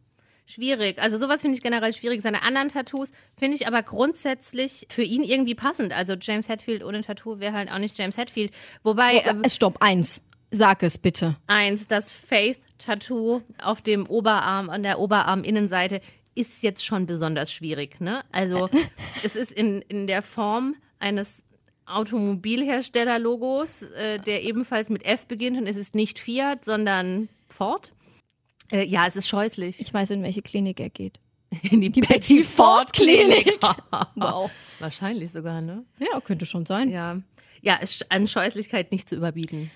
Schwierig. 0.45 0.99
Also 1.01 1.19
sowas 1.19 1.41
finde 1.41 1.57
ich 1.57 1.63
generell 1.63 1.93
schwierig. 1.93 2.21
Seine 2.21 2.43
anderen 2.43 2.69
Tattoos 2.69 3.13
finde 3.39 3.57
ich 3.57 3.67
aber 3.67 3.83
grundsätzlich 3.83 4.87
für 4.91 5.03
ihn 5.03 5.23
irgendwie 5.23 5.55
passend. 5.55 5.93
Also 5.97 6.15
James 6.21 6.49
Hetfield 6.49 6.83
ohne 6.85 7.01
Tattoo 7.01 7.39
wäre 7.41 7.55
halt 7.55 7.71
auch 7.71 7.79
nicht 7.79 7.97
James 7.97 8.17
Hetfield. 8.17 8.53
Wobei 8.83 9.19
äh, 9.19 9.35
Äh, 9.43 9.51
Stopp, 9.51 9.77
eins. 9.81 10.23
Sag 10.51 10.83
es 10.83 10.99
bitte. 10.99 11.37
eins, 11.47 11.87
das 11.87 12.13
Faith-Tattoo 12.13 13.41
auf 13.63 13.81
dem 13.81 14.07
Oberarm, 14.07 14.69
an 14.69 14.83
der 14.83 14.99
Oberarminnenseite, 14.99 16.03
ist 16.35 16.63
jetzt 16.63 16.85
schon 16.85 17.07
besonders 17.07 17.51
schwierig. 17.51 18.01
Ne? 18.01 18.23
Also 18.33 18.69
es 19.23 19.35
ist 19.37 19.53
in, 19.53 19.81
in 19.89 20.07
der 20.07 20.21
Form 20.23 20.77
eines 20.99 21.43
Automobilhersteller-Logos, 21.87 23.83
äh, 23.83 24.19
der 24.19 24.43
ebenfalls 24.43 24.89
mit 24.91 25.05
F 25.05 25.27
beginnt 25.27 25.59
und 25.59 25.67
es 25.67 25.77
ist 25.77 25.95
nicht 25.95 26.19
Fiat, 26.19 26.65
sondern 26.65 27.29
Ford. 27.49 27.93
Äh, 28.73 28.85
ja, 28.85 29.07
es 29.07 29.17
ist 29.17 29.29
scheußlich. 29.29 29.81
Ich 29.81 29.93
weiß, 29.93 30.11
in 30.11 30.23
welche 30.23 30.43
Klinik 30.43 30.81
er 30.81 30.91
geht. 30.91 31.21
In 31.71 31.81
die, 31.83 31.91
Betty 31.91 32.43
Ford 32.43 32.93
Klinik. 32.95 33.59
wow. 34.15 34.51
Wahrscheinlich 34.79 35.33
sogar, 35.33 35.61
ne? 35.61 35.85
Ja, 35.99 36.19
könnte 36.21 36.47
schon 36.47 36.65
sein. 36.65 36.89
Ja. 36.91 37.19
Ja, 37.61 37.77
ist 37.77 38.11
an 38.11 38.27
Scheußlichkeit 38.27 38.91
nicht 38.91 39.09
zu 39.09 39.17
überbieten. 39.17 39.71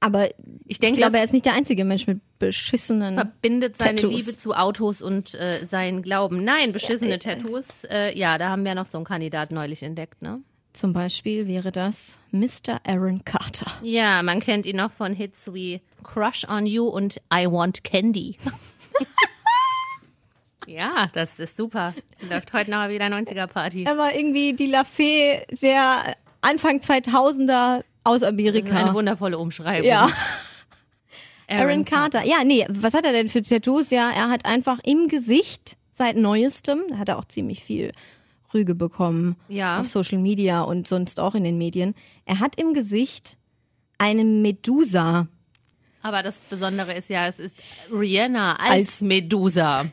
Aber 0.00 0.26
Ich 0.30 0.34
ich 0.66 0.78
denke, 0.80 0.98
glaube, 0.98 1.12
das 1.12 1.20
er 1.20 1.24
ist 1.24 1.32
nicht 1.32 1.44
der 1.44 1.54
einzige 1.54 1.84
Mensch 1.84 2.06
mit 2.06 2.20
beschissenen. 2.38 3.16
verbindet 3.16 3.76
seine 3.80 3.96
Tattoos. 3.96 4.14
Liebe 4.26 4.38
zu 4.38 4.54
Autos 4.54 5.02
und 5.02 5.34
äh, 5.34 5.64
seinen 5.66 6.02
Glauben. 6.02 6.44
Nein, 6.44 6.72
beschissene 6.72 7.18
Tattoos. 7.18 7.84
Äh, 7.84 8.16
ja, 8.16 8.38
da 8.38 8.48
haben 8.50 8.64
wir 8.64 8.74
noch 8.74 8.86
so 8.86 8.96
einen 8.98 9.04
Kandidat 9.04 9.50
neulich 9.50 9.82
entdeckt, 9.82 10.22
ne? 10.22 10.40
Zum 10.72 10.92
Beispiel 10.92 11.48
wäre 11.48 11.72
das 11.72 12.16
Mr. 12.30 12.78
Aaron 12.86 13.24
Carter. 13.24 13.72
Ja, 13.82 14.22
man 14.22 14.38
kennt 14.38 14.64
ihn 14.66 14.76
noch 14.76 14.92
von 14.92 15.14
Hits 15.14 15.52
wie 15.52 15.80
Crush 16.04 16.46
on 16.48 16.66
You 16.66 16.86
und 16.86 17.18
I 17.32 17.46
Want 17.50 17.82
Candy. 17.84 18.36
ja, 20.66 21.06
das 21.12 21.38
ist 21.38 21.56
super. 21.56 21.94
Läuft 22.28 22.52
heute 22.52 22.70
noch 22.70 22.88
wieder 22.88 23.06
90er-Party. 23.06 23.84
Er 23.84 23.96
war 23.96 24.14
irgendwie 24.14 24.52
die 24.54 24.66
Lafay 24.66 25.42
der 25.62 26.16
Anfang 26.40 26.78
2000er 26.78 27.82
aus 28.04 28.20
Das 28.20 28.22
ist 28.22 28.28
Amerika. 28.28 28.76
eine 28.76 28.94
wundervolle 28.94 29.38
Umschreibung. 29.38 29.88
ja. 29.88 30.10
Aaron 31.50 31.86
Carter. 31.86 32.26
Ja, 32.26 32.44
nee, 32.44 32.66
was 32.68 32.92
hat 32.92 33.06
er 33.06 33.12
denn 33.12 33.30
für 33.30 33.40
Tattoos? 33.40 33.88
Ja, 33.88 34.10
er 34.10 34.28
hat 34.28 34.44
einfach 34.44 34.80
im 34.84 35.08
Gesicht 35.08 35.78
seit 35.92 36.16
neuestem, 36.18 36.82
da 36.90 36.98
hat 36.98 37.08
er 37.08 37.18
auch 37.18 37.24
ziemlich 37.24 37.64
viel 37.64 37.92
Rüge 38.52 38.74
bekommen 38.74 39.34
Ja. 39.48 39.80
auf 39.80 39.88
Social 39.88 40.18
Media 40.18 40.60
und 40.60 40.86
sonst 40.86 41.18
auch 41.18 41.34
in 41.34 41.44
den 41.44 41.56
Medien. 41.56 41.94
Er 42.26 42.40
hat 42.40 42.60
im 42.60 42.74
Gesicht 42.74 43.38
eine 43.96 44.24
Medusa. 44.24 45.26
Aber 46.08 46.22
das 46.22 46.38
Besondere 46.38 46.94
ist 46.94 47.10
ja, 47.10 47.26
es 47.26 47.38
ist 47.38 47.56
Rihanna 47.92 48.56
als, 48.56 48.70
Als- 48.70 49.00
Medusa. 49.02 49.84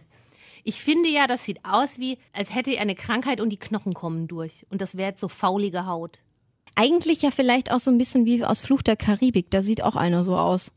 Ich 0.64 0.82
finde 0.82 1.10
ja, 1.10 1.28
das 1.28 1.44
sieht 1.46 1.60
aus 1.64 2.00
wie, 2.00 2.18
als 2.34 2.56
hätte 2.56 2.72
er 2.72 2.82
eine 2.82 2.96
Krankheit 2.96 3.42
und 3.42 3.50
die 3.50 3.58
Knochen 3.60 3.94
kommen 3.94 4.28
durch. 4.28 4.66
Und 4.70 4.82
das 4.82 4.98
wäre 4.98 5.10
jetzt 5.10 5.20
so 5.22 5.28
faulige 5.28 5.86
Haut. 5.86 6.20
Eigentlich 6.76 7.22
ja 7.22 7.32
vielleicht 7.32 7.70
auch 7.72 7.80
so 7.80 7.92
ein 7.92 7.98
bisschen 7.98 8.26
wie 8.26 8.44
aus 8.44 8.62
Fluch 8.62 8.82
der 8.82 8.96
Karibik. 8.96 9.52
Da 9.52 9.62
sieht 9.62 9.84
auch 9.84 9.96
einer 9.96 10.24
so 10.24 10.38
aus. 10.38 10.72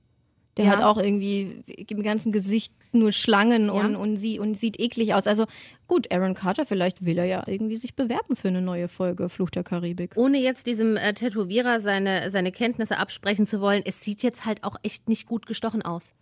Der 0.58 0.66
Ja. 0.66 0.72
hat 0.72 0.82
auch 0.82 0.98
irgendwie 0.98 1.62
im 1.88 2.02
ganzen 2.02 2.32
Gesicht 2.32 2.74
nur 2.92 3.12
Schlangen 3.12 3.70
und, 3.70 3.96
und, 3.96 4.16
sie, 4.16 4.38
und 4.40 4.54
sieht 4.54 4.78
eklig 4.80 5.14
aus. 5.14 5.26
Also 5.26 5.46
gut, 5.86 6.10
Aaron 6.12 6.34
Carter, 6.34 6.66
vielleicht 6.66 7.04
will 7.04 7.16
er 7.16 7.24
ja 7.24 7.44
irgendwie 7.46 7.76
sich 7.76 7.94
bewerben 7.94 8.34
für 8.36 8.48
eine 8.48 8.60
neue 8.60 8.88
Folge 8.88 9.28
Fluch 9.28 9.50
der 9.50 9.62
Karibik. 9.62 10.12
Ohne 10.16 10.38
jetzt 10.38 10.66
diesem 10.66 10.96
äh, 10.96 11.14
Tätowierer 11.14 11.80
seine, 11.80 12.30
seine 12.30 12.50
Kenntnisse 12.52 12.98
absprechen 12.98 13.46
zu 13.46 13.60
wollen, 13.60 13.82
es 13.86 14.00
sieht 14.00 14.22
jetzt 14.22 14.44
halt 14.44 14.64
auch 14.64 14.76
echt 14.82 15.08
nicht 15.08 15.26
gut 15.26 15.46
gestochen 15.46 15.82
aus. 15.82 16.12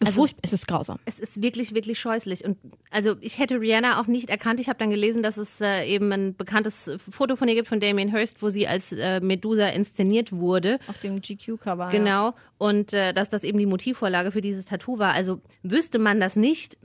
Also- 0.00 0.22
Furcht, 0.22 0.36
es 0.42 0.52
ist 0.52 0.66
grausam. 0.66 0.98
Es 1.04 1.20
ist 1.20 1.40
wirklich, 1.42 1.74
wirklich 1.74 1.98
scheußlich. 2.00 2.44
Und 2.44 2.58
also 2.90 3.14
ich 3.20 3.38
hätte 3.38 3.60
Rihanna 3.60 4.00
auch 4.00 4.06
nicht 4.06 4.28
erkannt. 4.28 4.58
Ich 4.58 4.68
habe 4.68 4.78
dann 4.78 4.90
gelesen, 4.90 5.22
dass 5.22 5.36
es 5.36 5.60
äh, 5.60 5.84
eben 5.86 6.12
ein 6.12 6.36
bekanntes 6.36 6.90
Foto 6.98 7.36
von 7.36 7.48
ihr 7.48 7.54
gibt 7.54 7.68
von 7.68 7.78
Damien 7.80 8.10
Hirst, 8.10 8.42
wo 8.42 8.48
sie 8.48 8.66
als 8.66 8.92
äh, 8.92 9.20
Medusa 9.20 9.68
inszeniert 9.68 10.32
wurde. 10.32 10.78
Auf 10.88 10.98
dem 10.98 11.20
GQ-Cover. 11.20 11.84
Ja. 11.84 11.90
Genau. 11.90 12.34
Und 12.58 12.92
äh, 12.92 13.12
dass 13.14 13.28
das 13.28 13.44
eben 13.44 13.58
die 13.58 13.66
Motivvorlage 13.66 14.32
für 14.32 14.40
dieses 14.40 14.64
Tattoo 14.64 14.98
war. 14.98 15.12
Also 15.12 15.40
wüsste 15.62 15.98
man 16.00 16.18
das 16.18 16.34
nicht. 16.34 16.76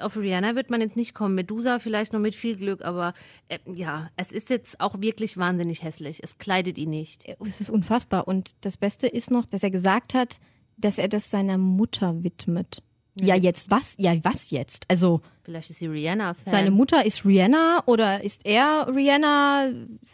Auf 0.00 0.16
Rihanna 0.16 0.54
wird 0.54 0.70
man 0.70 0.80
jetzt 0.80 0.96
nicht 0.96 1.14
kommen. 1.14 1.34
Medusa 1.34 1.78
vielleicht 1.80 2.12
noch 2.12 2.20
mit 2.20 2.34
viel 2.34 2.56
Glück, 2.56 2.82
aber 2.82 3.12
äh, 3.48 3.58
ja, 3.66 4.08
es 4.16 4.30
ist 4.32 4.48
jetzt 4.50 4.80
auch 4.80 5.00
wirklich 5.00 5.36
wahnsinnig 5.36 5.82
hässlich. 5.82 6.20
Es 6.22 6.38
kleidet 6.38 6.78
ihn 6.78 6.90
nicht. 6.90 7.24
Es 7.44 7.60
ist 7.60 7.70
unfassbar. 7.70 8.26
Und 8.28 8.52
das 8.62 8.76
Beste 8.76 9.06
ist 9.08 9.30
noch, 9.30 9.44
dass 9.46 9.62
er 9.62 9.70
gesagt 9.70 10.14
hat, 10.14 10.38
dass 10.76 10.98
er 10.98 11.08
das 11.08 11.30
seiner 11.30 11.58
Mutter 11.58 12.22
widmet. 12.22 12.82
Ja, 13.18 13.34
jetzt 13.34 13.70
was? 13.70 13.94
Ja, 13.98 14.14
was 14.24 14.50
jetzt? 14.50 14.84
Also, 14.88 15.22
Vielleicht 15.42 15.70
ist 15.70 15.78
sie 15.78 15.86
Rihanna-Fan. 15.86 16.50
seine 16.50 16.70
Mutter 16.70 17.06
ist 17.06 17.24
Rihanna 17.24 17.82
oder 17.86 18.22
ist 18.22 18.44
er 18.44 18.88
Rihanna 18.94 19.70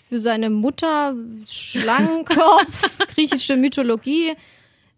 für 0.08 0.20
seine 0.20 0.50
Mutter? 0.50 1.16
Schlangenkopf, 1.48 2.98
griechische 3.14 3.56
Mythologie. 3.56 4.34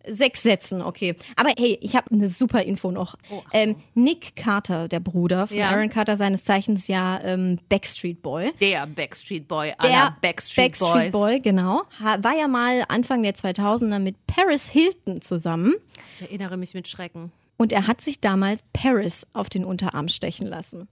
Sechs 0.06 0.42
Sätzen, 0.42 0.82
okay. 0.82 1.14
Aber 1.36 1.50
hey, 1.56 1.78
ich 1.80 1.96
habe 1.96 2.10
eine 2.10 2.28
super 2.28 2.62
Info 2.62 2.90
noch. 2.90 3.16
Ähm, 3.52 3.76
Nick 3.94 4.36
Carter, 4.36 4.88
der 4.88 5.00
Bruder 5.00 5.46
von 5.46 5.56
Ja. 5.56 5.70
Aaron 5.70 5.88
Carter, 5.88 6.16
seines 6.16 6.44
Zeichens 6.44 6.88
ja 6.88 7.20
ähm, 7.22 7.58
Backstreet 7.68 8.22
Boy. 8.22 8.52
Der 8.60 8.86
Backstreet 8.86 9.48
Boy 9.48 9.72
Der 9.82 9.90
aller 9.90 10.16
Backstreet, 10.20 10.78
Boys. 10.78 11.12
Boy, 11.12 11.40
genau. 11.40 11.82
War 12.00 12.36
ja 12.36 12.48
mal 12.48 12.84
Anfang 12.88 13.22
der 13.22 13.34
2000er 13.34 13.98
mit 13.98 14.16
Paris 14.26 14.68
Hilton 14.68 15.22
zusammen. 15.22 15.74
Ich 16.10 16.20
erinnere 16.22 16.56
mich 16.56 16.74
mit 16.74 16.86
Schrecken. 16.88 17.32
Und 17.56 17.72
er 17.72 17.86
hat 17.86 18.00
sich 18.00 18.20
damals 18.20 18.62
Paris 18.72 19.26
auf 19.32 19.48
den 19.48 19.64
Unterarm 19.64 20.08
stechen 20.08 20.46
lassen. 20.46 20.88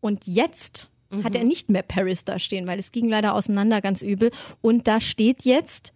Und 0.00 0.26
jetzt 0.26 0.90
hat 1.22 1.34
er 1.36 1.44
nicht 1.44 1.70
mehr 1.70 1.82
Paris 1.82 2.24
da 2.24 2.38
stehen, 2.38 2.66
weil 2.66 2.78
es 2.78 2.90
ging 2.92 3.08
leider 3.08 3.34
auseinander 3.34 3.80
ganz 3.80 4.02
übel. 4.02 4.32
Und 4.60 4.86
da 4.88 5.00
steht 5.00 5.44
jetzt 5.44 5.92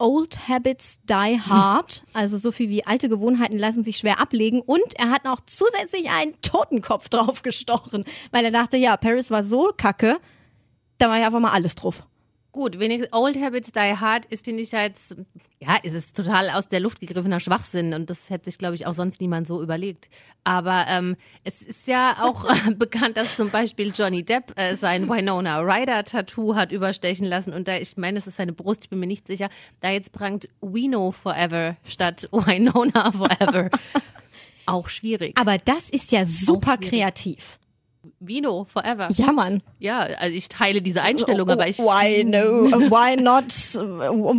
Old 0.00 0.48
Habits 0.48 1.00
Die 1.04 1.40
Hard. 1.40 2.02
Also 2.12 2.38
so 2.38 2.50
viel 2.50 2.70
wie 2.70 2.86
alte 2.86 3.08
Gewohnheiten 3.08 3.58
lassen 3.58 3.84
sich 3.84 3.98
schwer 3.98 4.18
ablegen. 4.18 4.60
Und 4.60 4.98
er 4.98 5.10
hat 5.10 5.24
noch 5.24 5.40
zusätzlich 5.40 6.10
einen 6.10 6.40
Totenkopf 6.42 7.08
draufgestochen, 7.08 8.04
weil 8.32 8.44
er 8.44 8.50
dachte, 8.50 8.76
ja, 8.76 8.96
Paris 8.96 9.30
war 9.30 9.44
so 9.44 9.72
kacke, 9.76 10.18
da 10.98 11.08
war 11.08 11.18
ja 11.18 11.26
einfach 11.26 11.40
mal 11.40 11.52
alles 11.52 11.74
drauf. 11.74 12.06
Gut, 12.52 12.80
wenigstens 12.80 13.12
Old 13.12 13.40
Habits 13.40 13.70
Die 13.70 13.78
Hard 13.78 14.24
ist, 14.26 14.44
finde 14.44 14.62
ich 14.62 14.72
jetzt, 14.72 15.14
ja, 15.60 15.76
ist 15.84 15.94
es 15.94 16.12
total 16.12 16.50
aus 16.50 16.66
der 16.68 16.80
Luft 16.80 17.00
gegriffener 17.00 17.38
Schwachsinn 17.38 17.94
und 17.94 18.10
das 18.10 18.28
hätte 18.28 18.46
sich, 18.46 18.58
glaube 18.58 18.74
ich, 18.74 18.86
auch 18.86 18.92
sonst 18.92 19.20
niemand 19.20 19.46
so 19.46 19.62
überlegt. 19.62 20.08
Aber 20.42 20.86
ähm, 20.88 21.16
es 21.44 21.62
ist 21.62 21.86
ja 21.86 22.16
auch 22.22 22.44
bekannt, 22.76 23.16
dass 23.16 23.36
zum 23.36 23.50
Beispiel 23.50 23.92
Johnny 23.94 24.24
Depp 24.24 24.58
äh, 24.58 24.74
sein 24.74 25.08
Winona 25.08 25.60
Ryder 25.60 26.04
Tattoo 26.04 26.56
hat 26.56 26.72
überstechen 26.72 27.26
lassen 27.26 27.52
und 27.52 27.68
da, 27.68 27.76
ich 27.76 27.96
meine, 27.96 28.18
es 28.18 28.26
ist 28.26 28.36
seine 28.36 28.52
Brust, 28.52 28.84
ich 28.84 28.90
bin 28.90 28.98
mir 28.98 29.06
nicht 29.06 29.28
sicher, 29.28 29.48
da 29.80 29.90
jetzt 29.90 30.12
prangt 30.12 30.48
Wino 30.60 31.12
Forever 31.12 31.76
statt 31.84 32.28
Winona 32.32 33.12
Forever. 33.12 33.70
auch 34.66 34.88
schwierig. 34.88 35.38
Aber 35.38 35.56
das 35.58 35.90
ist 35.90 36.10
ja 36.10 36.24
super 36.24 36.78
kreativ. 36.78 37.60
Vino 38.18 38.64
Forever. 38.64 39.08
Ja, 39.12 39.32
Mann. 39.32 39.62
Ja, 39.78 40.00
also 40.00 40.34
ich 40.34 40.48
teile 40.48 40.80
diese 40.82 41.02
Einstellung, 41.02 41.48
Oh, 41.48 41.52
aber 41.52 41.68
ich. 41.68 41.78
Why 41.78 42.24
no? 42.24 42.70
Why 42.90 43.20
not? 43.20 43.46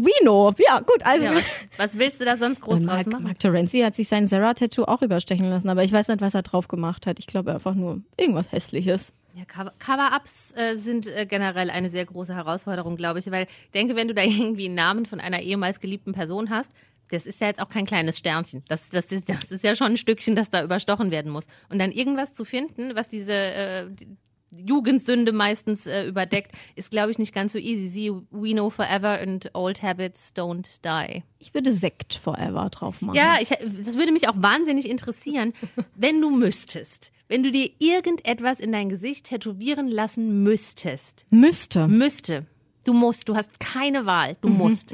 Vino. 0.04 0.54
Ja, 0.58 0.80
gut. 0.80 1.04
Also 1.06 1.26
Ja, 1.28 1.34
was, 1.78 1.98
willst 1.98 2.20
du 2.22 2.26
da 2.26 2.38
sonst 2.38 2.62
groß 2.62 2.82
draus 2.82 2.86
Mark, 3.06 3.08
machen? 3.08 3.24
Mark 3.24 3.40
Terenzi 3.40 3.80
hat 3.82 3.96
sich 3.96 4.08
sein 4.08 4.28
Sarah-Tattoo 4.28 4.84
auch 4.86 5.02
überstechen 5.02 5.50
lassen, 5.50 5.70
aber 5.70 5.84
ich 5.84 5.92
weiß 5.92 6.08
nicht, 6.10 6.22
was 6.22 6.34
er 6.34 6.42
drauf 6.44 6.68
gemacht 6.68 7.06
hat. 7.08 7.20
Ich 7.20 7.28
glaube 7.28 7.54
einfach 7.54 7.76
nur 7.76 8.02
irgendwas 8.18 8.52
Hässliches. 8.52 9.14
Ja, 9.34 9.46
Cover- 9.46 9.72
Cover-Ups 9.80 10.54
äh, 10.58 10.78
sind 10.78 11.08
äh, 11.08 11.26
generell 11.26 11.70
eine 11.70 11.90
sehr 11.90 12.06
große 12.06 12.36
Herausforderung, 12.36 12.98
glaube 12.98 13.20
ich, 13.20 13.32
weil 13.32 13.46
ich 13.66 13.72
denke, 13.72 13.96
wenn 13.96 14.08
du 14.10 14.14
da 14.14 14.22
irgendwie 14.24 14.66
einen 14.66 14.76
Namen 14.76 15.06
von 15.06 15.20
einer 15.22 15.42
ehemals 15.42 15.80
geliebten 15.80 16.12
Person 16.14 16.50
hast, 16.50 16.72
das 17.12 17.26
ist 17.26 17.40
ja 17.42 17.48
jetzt 17.48 17.62
auch 17.62 17.70
kein 17.70 17.86
kleines 17.86 18.18
Sternchen. 18.18 18.64
Das, 18.68 18.90
das, 18.90 19.12
ist, 19.12 19.30
das 19.30 19.52
ist 19.52 19.64
ja 19.64 19.76
schon 19.76 19.88
ein 19.88 19.98
Stückchen, 19.98 20.36
das 20.36 20.50
da 20.50 20.64
überstochen 20.64 21.12
werden 21.12 21.32
muss. 21.32 21.46
Und 21.70 21.80
dann 21.80 21.92
irgendwas 21.92 22.34
zu 22.34 22.44
finden, 22.46 22.96
was 22.96 23.08
diese, 23.10 23.34
äh, 23.34 23.90
die- 23.92 24.08
Jugendsünde 24.54 25.32
meistens 25.32 25.88
äh, 25.88 26.06
überdeckt, 26.06 26.52
ist, 26.76 26.92
glaube 26.92 27.10
ich, 27.12 27.18
nicht 27.18 27.34
ganz 27.34 27.54
so 27.54 27.58
easy. 27.58 27.88
Sie, 27.88 28.12
we 28.32 28.52
know 28.52 28.70
forever 28.70 29.18
and 29.20 29.50
old 29.54 29.82
habits 29.82 30.34
don't 30.36 30.82
die. 30.84 31.24
Ich 31.40 31.54
würde 31.54 31.72
Sekt 31.72 32.16
Forever 32.16 32.68
drauf 32.70 33.02
machen. 33.02 33.16
Ja, 33.16 33.38
ich, 33.42 33.48
das 33.48 33.96
würde 33.98 34.12
mich 34.12 34.28
auch 34.28 34.36
wahnsinnig 34.36 34.90
interessieren, 34.90 35.54
wenn 35.96 36.20
du 36.20 36.30
müsstest, 36.32 37.14
wenn 37.30 37.44
du 37.44 37.52
dir 37.52 37.70
irgendetwas 37.80 38.60
in 38.60 38.74
dein 38.74 38.90
Gesicht 38.90 39.28
tätowieren 39.28 39.88
lassen 39.88 40.44
müsstest. 40.44 41.26
Müsste. 41.30 41.88
Müsste. 41.88 42.46
Du 42.84 42.94
musst, 42.94 43.30
du 43.30 43.36
hast 43.38 43.58
keine 43.62 44.06
Wahl, 44.06 44.36
du 44.42 44.50
musst. 44.50 44.94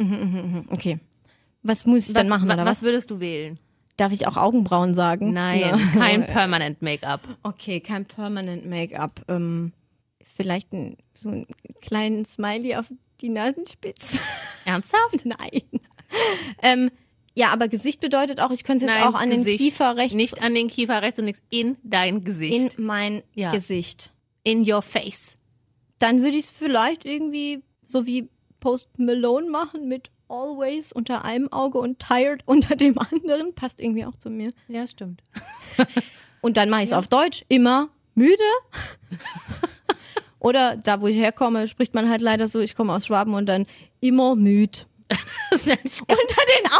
Okay. 0.70 1.00
Was 1.68 1.86
muss 1.86 2.08
ich 2.08 2.14
dann 2.14 2.28
machen, 2.30 2.46
oder 2.50 2.60
was 2.60 2.78
was? 2.78 2.82
würdest 2.84 3.12
du 3.12 3.20
wählen? 3.20 3.60
Darf 3.98 4.12
ich 4.12 4.26
auch 4.28 4.38
Augenbrauen 4.38 4.94
sagen? 4.94 5.34
Nein, 5.34 5.60
Ja. 5.60 5.78
kein 5.94 6.26
Permanent 6.26 6.82
Make-up. 6.82 7.22
Okay, 7.44 7.80
kein 7.80 8.06
Permanent 8.06 8.66
Make-up. 8.66 9.22
Ähm, 9.28 9.74
vielleicht 10.24 10.72
ein, 10.72 10.98
so 11.16 11.30
einen 11.30 11.48
kleinen 11.82 12.24
Smiley 12.24 12.76
auf 12.76 12.86
die 13.22 13.30
Nasenspitze. 13.30 14.20
Ernsthaft? 14.66 15.26
Nein. 15.26 15.62
ähm, 16.62 16.92
ja, 17.36 17.50
aber 17.50 17.68
Gesicht 17.68 18.00
bedeutet 18.00 18.40
auch, 18.40 18.52
ich 18.52 18.64
könnte 18.64 18.86
es 18.86 18.92
jetzt 18.92 19.00
Nein, 19.00 19.10
auch 19.14 19.20
an 19.20 19.30
den 19.30 19.40
Gesicht. 19.40 19.58
Kiefer 19.60 19.96
rechts 19.98 20.14
Nicht 20.16 20.42
an 20.42 20.56
den 20.56 20.68
Kiefer 20.68 21.02
rechts 21.02 21.20
und 21.20 21.26
nichts 21.26 21.42
in 21.50 21.76
dein 21.84 22.18
in 22.18 22.24
Gesicht. 22.24 22.80
mein 22.80 23.24
Ja. 23.34 23.52
Gesicht. 23.52 24.12
In 24.44 24.62
your 24.72 24.82
face. 24.82 25.36
Dann 26.00 26.22
würde 26.22 26.38
ich 26.38 26.46
es 26.46 26.50
vielleicht 26.52 27.04
irgendwie 27.06 27.64
so 27.84 28.06
wie 28.06 28.30
Post 28.60 28.90
Malone 28.98 29.50
machen 29.50 29.88
mit 29.88 30.10
Always 30.30 30.92
unter 30.92 31.26
einem 31.26 31.52
Auge 31.52 31.80
und 31.80 32.00
Tired 32.00 32.42
unter 32.46 32.76
dem 32.76 32.98
anderen. 32.98 33.54
Passt 33.54 33.80
irgendwie 33.80 34.06
auch 34.06 34.16
zu 34.16 34.30
mir. 34.30 34.54
Ja, 34.68 34.86
stimmt. 34.88 35.24
Und 36.42 36.56
dann 36.56 36.70
mache 36.70 36.84
ich 36.84 36.90
es 36.90 36.94
auf 36.94 37.08
Deutsch. 37.08 37.44
Immer 37.50 37.90
müde. 38.16 38.44
Oder 40.40 40.78
da, 40.78 41.02
wo 41.02 41.08
ich 41.08 41.18
herkomme, 41.18 41.68
spricht 41.68 41.94
man 41.94 42.10
halt 42.10 42.22
leider 42.22 42.48
so, 42.48 42.60
ich 42.60 42.76
komme 42.76 42.94
aus 42.94 43.08
Schwaben 43.08 43.34
und 43.34 43.48
dann 43.48 43.66
immer 44.00 44.36
müd. 44.36 44.88
Das 45.50 45.62
ist 45.62 45.68
ja 45.68 45.76
nicht, 45.82 46.02
Unter 46.02 46.42
den 46.60 46.72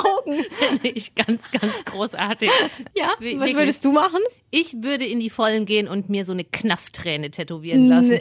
Augen. 0.42 0.46
nicht 0.84 1.16
ganz, 1.16 1.50
ganz 1.52 1.86
großartig. 1.86 2.50
Ja, 2.98 3.12
Wie- 3.20 3.36
was 3.36 3.40
wirklich. 3.40 3.56
würdest 3.58 3.86
du 3.86 3.94
machen? 3.94 4.20
Ich 4.52 4.76
würde 4.84 5.06
in 5.06 5.22
die 5.22 5.30
Vollen 5.30 5.66
gehen 5.66 5.88
und 5.88 6.10
mir 6.10 6.26
so 6.26 6.34
eine 6.34 6.44
Knastträne 6.44 7.32
tätowieren 7.32 7.88
lassen. 7.88 8.12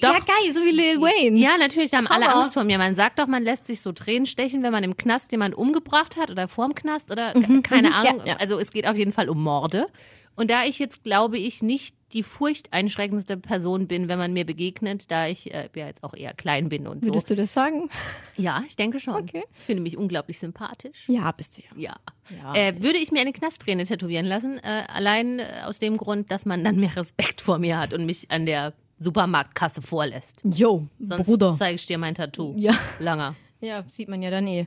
Ja, 0.00 0.12
geil, 0.12 0.52
so 0.52 0.60
wie 0.64 0.70
Lil 0.70 1.00
Wayne. 1.00 1.36
Ja, 1.38 1.58
natürlich, 1.58 1.90
da 1.90 1.96
haben 1.98 2.06
alle 2.06 2.26
Hammer. 2.28 2.42
Angst 2.42 2.54
vor 2.54 2.62
mir. 2.62 2.78
Man 2.78 2.94
sagt 2.94 3.18
doch, 3.18 3.26
man 3.26 3.42
lässt 3.42 3.66
sich 3.66 3.80
so 3.80 3.90
Tränen 3.90 4.26
stechen, 4.26 4.62
wenn 4.62 4.70
man 4.72 4.84
im 4.84 4.96
Knast 4.96 5.32
jemanden 5.32 5.56
umgebracht 5.58 6.16
hat 6.16 6.30
oder 6.30 6.46
vorm 6.46 6.74
Knast 6.76 7.10
oder 7.10 7.32
ke- 7.32 7.62
keine 7.62 7.92
Ahnung. 7.94 8.20
Mhm, 8.20 8.26
ja, 8.26 8.32
ja. 8.34 8.36
Also 8.38 8.60
es 8.60 8.70
geht 8.70 8.86
auf 8.86 8.96
jeden 8.96 9.10
Fall 9.12 9.28
um 9.28 9.42
Morde. 9.42 9.88
Und 10.36 10.50
da 10.50 10.64
ich 10.64 10.78
jetzt, 10.78 11.02
glaube 11.02 11.38
ich, 11.38 11.62
nicht 11.62 11.96
die 12.12 12.22
furchteinschreckendste 12.22 13.36
Person 13.36 13.88
bin, 13.88 14.08
wenn 14.08 14.18
man 14.18 14.32
mir 14.32 14.44
begegnet, 14.46 15.10
da 15.10 15.26
ich 15.26 15.52
äh, 15.52 15.68
ja 15.74 15.86
jetzt 15.86 16.04
auch 16.04 16.14
eher 16.14 16.34
klein 16.34 16.68
bin 16.68 16.86
und 16.86 17.00
so. 17.04 17.08
Würdest 17.08 17.30
du 17.30 17.34
das 17.34 17.52
sagen? 17.52 17.88
Ja, 18.36 18.62
ich 18.66 18.76
denke 18.76 19.00
schon. 19.00 19.14
Okay. 19.14 19.42
Ich 19.54 19.60
finde 19.60 19.82
mich 19.82 19.96
unglaublich 19.96 20.38
sympathisch. 20.38 21.08
Ja, 21.08 21.32
bist 21.32 21.58
du 21.58 21.62
ja. 21.62 21.68
Ja. 21.76 21.96
Ja. 22.36 22.54
Äh, 22.54 22.82
würde 22.82 22.98
ich 22.98 23.10
mir 23.10 23.20
eine 23.20 23.32
Knastträne 23.32 23.84
tätowieren 23.84 24.26
lassen, 24.26 24.58
äh, 24.58 24.84
allein 24.88 25.38
äh, 25.38 25.62
aus 25.64 25.78
dem 25.78 25.96
Grund, 25.96 26.30
dass 26.30 26.44
man 26.46 26.62
dann 26.62 26.76
mehr 26.76 26.94
Respekt 26.96 27.40
vor 27.40 27.58
mir 27.58 27.78
hat 27.78 27.92
und 27.92 28.06
mich 28.06 28.30
an 28.30 28.46
der 28.46 28.72
Supermarktkasse 28.98 29.82
vorlässt. 29.82 30.42
Yo, 30.44 30.86
Sonst 30.98 31.26
Bruder. 31.26 31.54
zeige 31.58 31.74
ich 31.76 31.86
dir 31.86 31.98
mein 31.98 32.14
Tattoo. 32.14 32.54
Ja. 32.56 32.74
Langer. 32.98 33.34
Ja, 33.60 33.84
sieht 33.88 34.08
man 34.08 34.22
ja 34.22 34.30
dann 34.30 34.46
eh. 34.46 34.66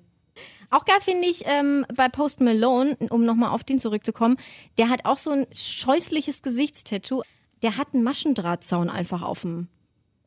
Auch 0.71 0.85
geil 0.85 0.99
finde 1.01 1.27
ich 1.27 1.43
ähm, 1.45 1.85
bei 1.95 2.09
Post 2.09 2.41
Malone, 2.41 2.95
um 3.09 3.25
nochmal 3.25 3.51
auf 3.51 3.63
den 3.63 3.79
zurückzukommen, 3.79 4.37
der 4.77 4.89
hat 4.89 5.05
auch 5.05 5.17
so 5.17 5.31
ein 5.31 5.47
scheußliches 5.53 6.41
Gesichtstattoo. 6.41 7.23
Der 7.61 7.77
hat 7.77 7.93
einen 7.93 8.03
Maschendrahtzaun 8.03 8.89
einfach 8.89 9.21
auf, 9.21 9.41
dem, 9.41 9.67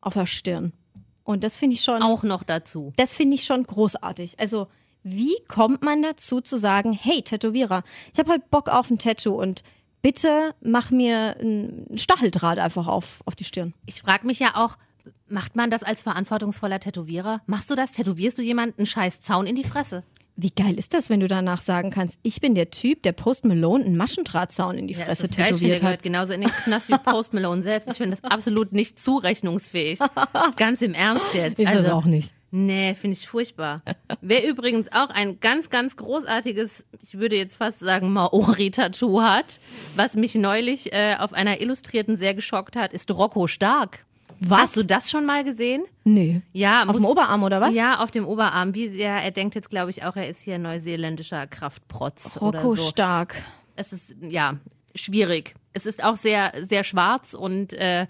auf 0.01 0.13
der 0.13 0.25
Stirn. 0.25 0.73
Und 1.23 1.43
das 1.43 1.55
finde 1.55 1.75
ich 1.75 1.83
schon, 1.83 2.01
Auch 2.01 2.23
noch 2.23 2.43
dazu. 2.43 2.91
das 2.97 3.13
finde 3.13 3.35
ich 3.35 3.45
schon 3.45 3.63
großartig. 3.63 4.39
Also, 4.39 4.67
wie 5.03 5.35
kommt 5.47 5.81
man 5.81 6.01
dazu 6.01 6.41
zu 6.41 6.57
sagen, 6.57 6.93
hey, 6.93 7.21
Tätowierer, 7.21 7.83
ich 8.11 8.19
habe 8.19 8.31
halt 8.31 8.49
Bock 8.51 8.69
auf 8.69 8.89
ein 8.89 8.97
Tattoo 8.97 9.33
und 9.41 9.63
bitte 10.01 10.53
mach 10.61 10.91
mir 10.91 11.37
ein 11.41 11.97
Stacheldraht 11.97 12.59
einfach 12.59 12.87
auf, 12.87 13.21
auf 13.25 13.35
die 13.35 13.43
Stirn. 13.45 13.73
Ich 13.85 14.01
frage 14.01 14.27
mich 14.27 14.39
ja 14.39 14.55
auch, 14.55 14.77
macht 15.27 15.55
man 15.55 15.71
das 15.71 15.83
als 15.83 16.01
verantwortungsvoller 16.01 16.79
Tätowierer? 16.79 17.41
Machst 17.47 17.69
du 17.69 17.75
das? 17.75 17.93
Tätowierst 17.93 18.37
du 18.37 18.41
jemanden 18.41 18.79
einen 18.79 18.85
scheiß 18.85 19.21
Zaun 19.21 19.47
in 19.47 19.55
die 19.55 19.63
Fresse? 19.63 20.03
Wie 20.35 20.49
geil 20.49 20.73
ist 20.79 20.95
das, 20.95 21.11
wenn 21.11 21.19
du 21.19 21.27
danach 21.27 21.61
sagen 21.61 21.91
kannst, 21.91 22.17
ich 22.23 22.41
bin 22.41 22.55
der 22.55 22.71
Typ, 22.71 23.03
der 23.03 23.11
Post 23.11 23.45
Malone 23.45 23.85
einen 23.85 23.97
Maschendrahtzaun 23.97 24.77
in 24.79 24.87
die 24.87 24.95
Ja, 24.95 25.05
Fresse 25.05 25.25
ist 25.25 25.33
das 25.33 25.37
geil. 25.37 25.51
Ich 25.51 25.57
finde, 25.59 25.75
tätowiert 25.75 25.97
hat? 25.97 26.03
genauso 26.03 26.33
in 26.33 26.41
den 26.41 26.49
Knast 26.49 26.89
wie 26.89 26.97
Post 26.97 27.33
Malone 27.35 27.61
selbst. 27.61 27.87
Ich 27.89 27.97
finde 27.97 28.17
das 28.19 28.31
absolut 28.31 28.71
nicht 28.71 28.97
zurechnungsfähig. 28.97 29.99
Ganz 30.55 30.81
im 30.81 30.95
Ernst 30.95 31.33
jetzt. 31.35 31.59
Ist 31.59 31.67
also, 31.67 31.83
das 31.83 31.91
auch 31.91 32.05
nicht. 32.05 32.33
Nee, 32.49 32.93
finde 32.93 33.17
ich 33.17 33.27
furchtbar. 33.27 33.81
Wer 34.21 34.47
übrigens 34.47 34.87
auch 34.91 35.09
ein 35.09 35.39
ganz, 35.39 35.71
ganz 35.71 35.97
großartiges, 35.97 36.85
ich 37.01 37.17
würde 37.17 37.35
jetzt 37.35 37.55
fast 37.55 37.79
sagen, 37.79 38.13
Maori-Tattoo 38.13 39.21
hat, 39.23 39.59
was 39.95 40.15
mich 40.15 40.35
neulich 40.35 40.93
äh, 40.93 41.15
auf 41.17 41.33
einer 41.33 41.61
Illustrierten 41.61 42.15
sehr 42.15 42.35
geschockt 42.35 42.75
hat, 42.75 42.93
ist 42.93 43.09
Rocco 43.09 43.47
Stark. 43.47 44.05
Was? 44.45 44.59
Hast 44.61 44.77
du 44.77 44.83
das 44.83 45.09
schon 45.09 45.25
mal 45.25 45.43
gesehen? 45.43 45.85
Nee. 46.03 46.41
Ja, 46.51 46.83
Auf 46.83 46.95
dem 46.95 47.05
Oberarm 47.05 47.43
oder 47.43 47.61
was? 47.61 47.75
Ja, 47.75 47.99
auf 47.99 48.11
dem 48.11 48.27
Oberarm. 48.27 48.75
Wie 48.75 48.89
sehr, 48.89 49.13
er 49.13 49.31
denkt 49.31 49.55
jetzt, 49.55 49.69
glaube 49.69 49.91
ich, 49.91 50.03
auch, 50.03 50.15
er 50.15 50.27
ist 50.27 50.41
hier 50.41 50.57
neuseeländischer 50.59 51.47
Kraftprotz 51.47 52.37
oder 52.41 52.59
Rocco 52.59 52.75
so. 52.75 52.83
Stark. 52.89 53.41
Es 53.75 53.93
ist, 53.93 54.15
ja, 54.21 54.55
schwierig. 54.95 55.55
Es 55.73 55.85
ist 55.85 56.03
auch 56.03 56.17
sehr, 56.17 56.51
sehr 56.67 56.83
schwarz 56.83 57.33
und 57.33 57.73
äh, 57.73 58.07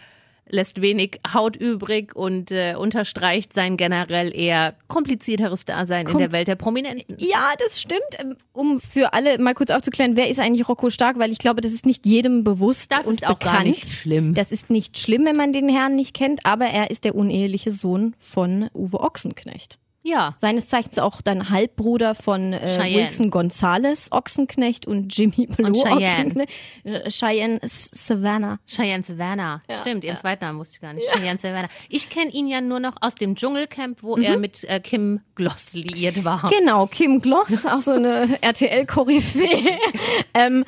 lässt 0.49 0.81
wenig 0.81 1.19
Haut 1.33 1.55
übrig 1.55 2.15
und 2.15 2.51
äh, 2.51 2.75
unterstreicht 2.77 3.53
sein 3.53 3.77
generell 3.77 4.35
eher 4.35 4.75
komplizierteres 4.87 5.65
Dasein 5.65 6.07
in 6.07 6.17
der 6.17 6.31
Welt 6.31 6.47
der 6.47 6.55
Prominenten. 6.55 7.15
Ja, 7.17 7.51
das 7.65 7.81
stimmt. 7.81 8.01
Ähm, 8.19 8.35
Um 8.51 8.79
für 8.79 9.13
alle 9.13 9.37
mal 9.39 9.53
kurz 9.53 9.71
aufzuklären, 9.71 10.15
wer 10.15 10.29
ist 10.29 10.39
eigentlich 10.39 10.67
Rocco 10.67 10.89
Stark? 10.89 11.17
Weil 11.17 11.31
ich 11.31 11.37
glaube, 11.39 11.61
das 11.61 11.71
ist 11.71 11.85
nicht 11.85 12.05
jedem 12.05 12.43
bewusst 12.43 12.91
Das 12.91 13.07
und 13.07 13.13
ist 13.13 13.25
auch 13.27 13.39
bekannt. 13.39 13.57
gar 13.57 13.63
nicht 13.63 13.85
schlimm. 13.85 14.33
Das 14.33 14.51
ist 14.51 14.69
nicht 14.69 14.97
schlimm, 14.99 15.25
wenn 15.25 15.35
man 15.37 15.53
den 15.53 15.69
Herrn 15.69 15.95
nicht 15.95 16.13
kennt, 16.13 16.45
aber 16.45 16.65
er 16.65 16.91
ist 16.91 17.03
der 17.05 17.15
uneheliche 17.15 17.71
Sohn 17.71 18.15
von 18.19 18.69
Uwe 18.73 18.99
Ochsenknecht. 18.99 19.79
Ja. 20.03 20.35
Seines 20.37 20.67
Zeichens 20.67 20.99
auch 20.99 21.21
dann 21.21 21.49
Halbbruder 21.49 22.13
von 22.13 22.53
äh. 22.53 22.93
Wilson 22.93 23.31
Gonzales 23.31 24.11
Ochsenknecht 24.11 24.85
und 24.85 25.15
Jimmy 25.17 25.47
Blue 25.47 25.67
Und 25.67 25.77
Cheyenne. 25.77 26.05
Ochsenknecht. 26.05 26.51
Äh, 26.83 27.09
Cheyenne 27.09 27.59
Savannah. 27.63 28.59
Cheyenne 28.67 29.03
Savannah. 29.03 29.63
Stimmt, 29.71 30.03
ihren 30.03 30.17
zweiten 30.17 30.43
Namen 30.43 30.59
wusste 30.59 30.75
ich 30.75 30.81
gar 30.81 30.93
nicht. 30.93 31.07
Cheyenne 31.09 31.39
Savannah. 31.39 31.69
Ich 31.87 32.09
kenne 32.09 32.31
ihn 32.31 32.47
ja 32.47 32.59
nur 32.59 32.81
noch 32.81 32.95
aus 32.99 33.15
dem 33.15 33.35
Dschungelcamp, 33.35 34.03
wo 34.03 34.17
er 34.17 34.37
mit 34.37 34.65
äh, 34.65 34.81
Kim 34.81 35.21
Gloss 35.35 35.73
liiert 35.73 36.25
war. 36.25 36.49
Genau, 36.49 36.85
Kim 36.87 37.21
Gloss, 37.21 37.65
auch 37.65 37.81
so 37.81 37.91
eine 37.91 38.37
RTL-Koryphäe. 38.41 39.79
ähm, 40.33 40.65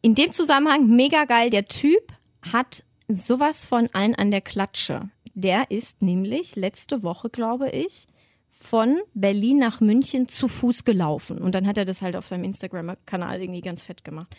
in 0.00 0.14
dem 0.14 0.32
Zusammenhang 0.32 0.86
mega 0.86 1.24
geil. 1.24 1.50
Der 1.50 1.64
Typ 1.64 2.12
hat 2.52 2.84
sowas 3.08 3.64
von 3.64 3.88
allen 3.92 4.14
an 4.14 4.30
der 4.30 4.40
Klatsche. 4.40 5.10
Der 5.34 5.70
ist 5.70 6.00
nämlich 6.00 6.54
letzte 6.54 7.02
Woche, 7.02 7.28
glaube 7.28 7.70
ich, 7.70 8.06
von 8.68 8.98
Berlin 9.14 9.58
nach 9.58 9.80
München 9.80 10.28
zu 10.28 10.48
Fuß 10.48 10.84
gelaufen. 10.84 11.38
Und 11.38 11.54
dann 11.54 11.66
hat 11.66 11.78
er 11.78 11.84
das 11.84 12.02
halt 12.02 12.16
auf 12.16 12.26
seinem 12.26 12.44
Instagram-Kanal 12.44 13.40
irgendwie 13.40 13.60
ganz 13.60 13.84
fett 13.84 14.02
gemacht. 14.02 14.34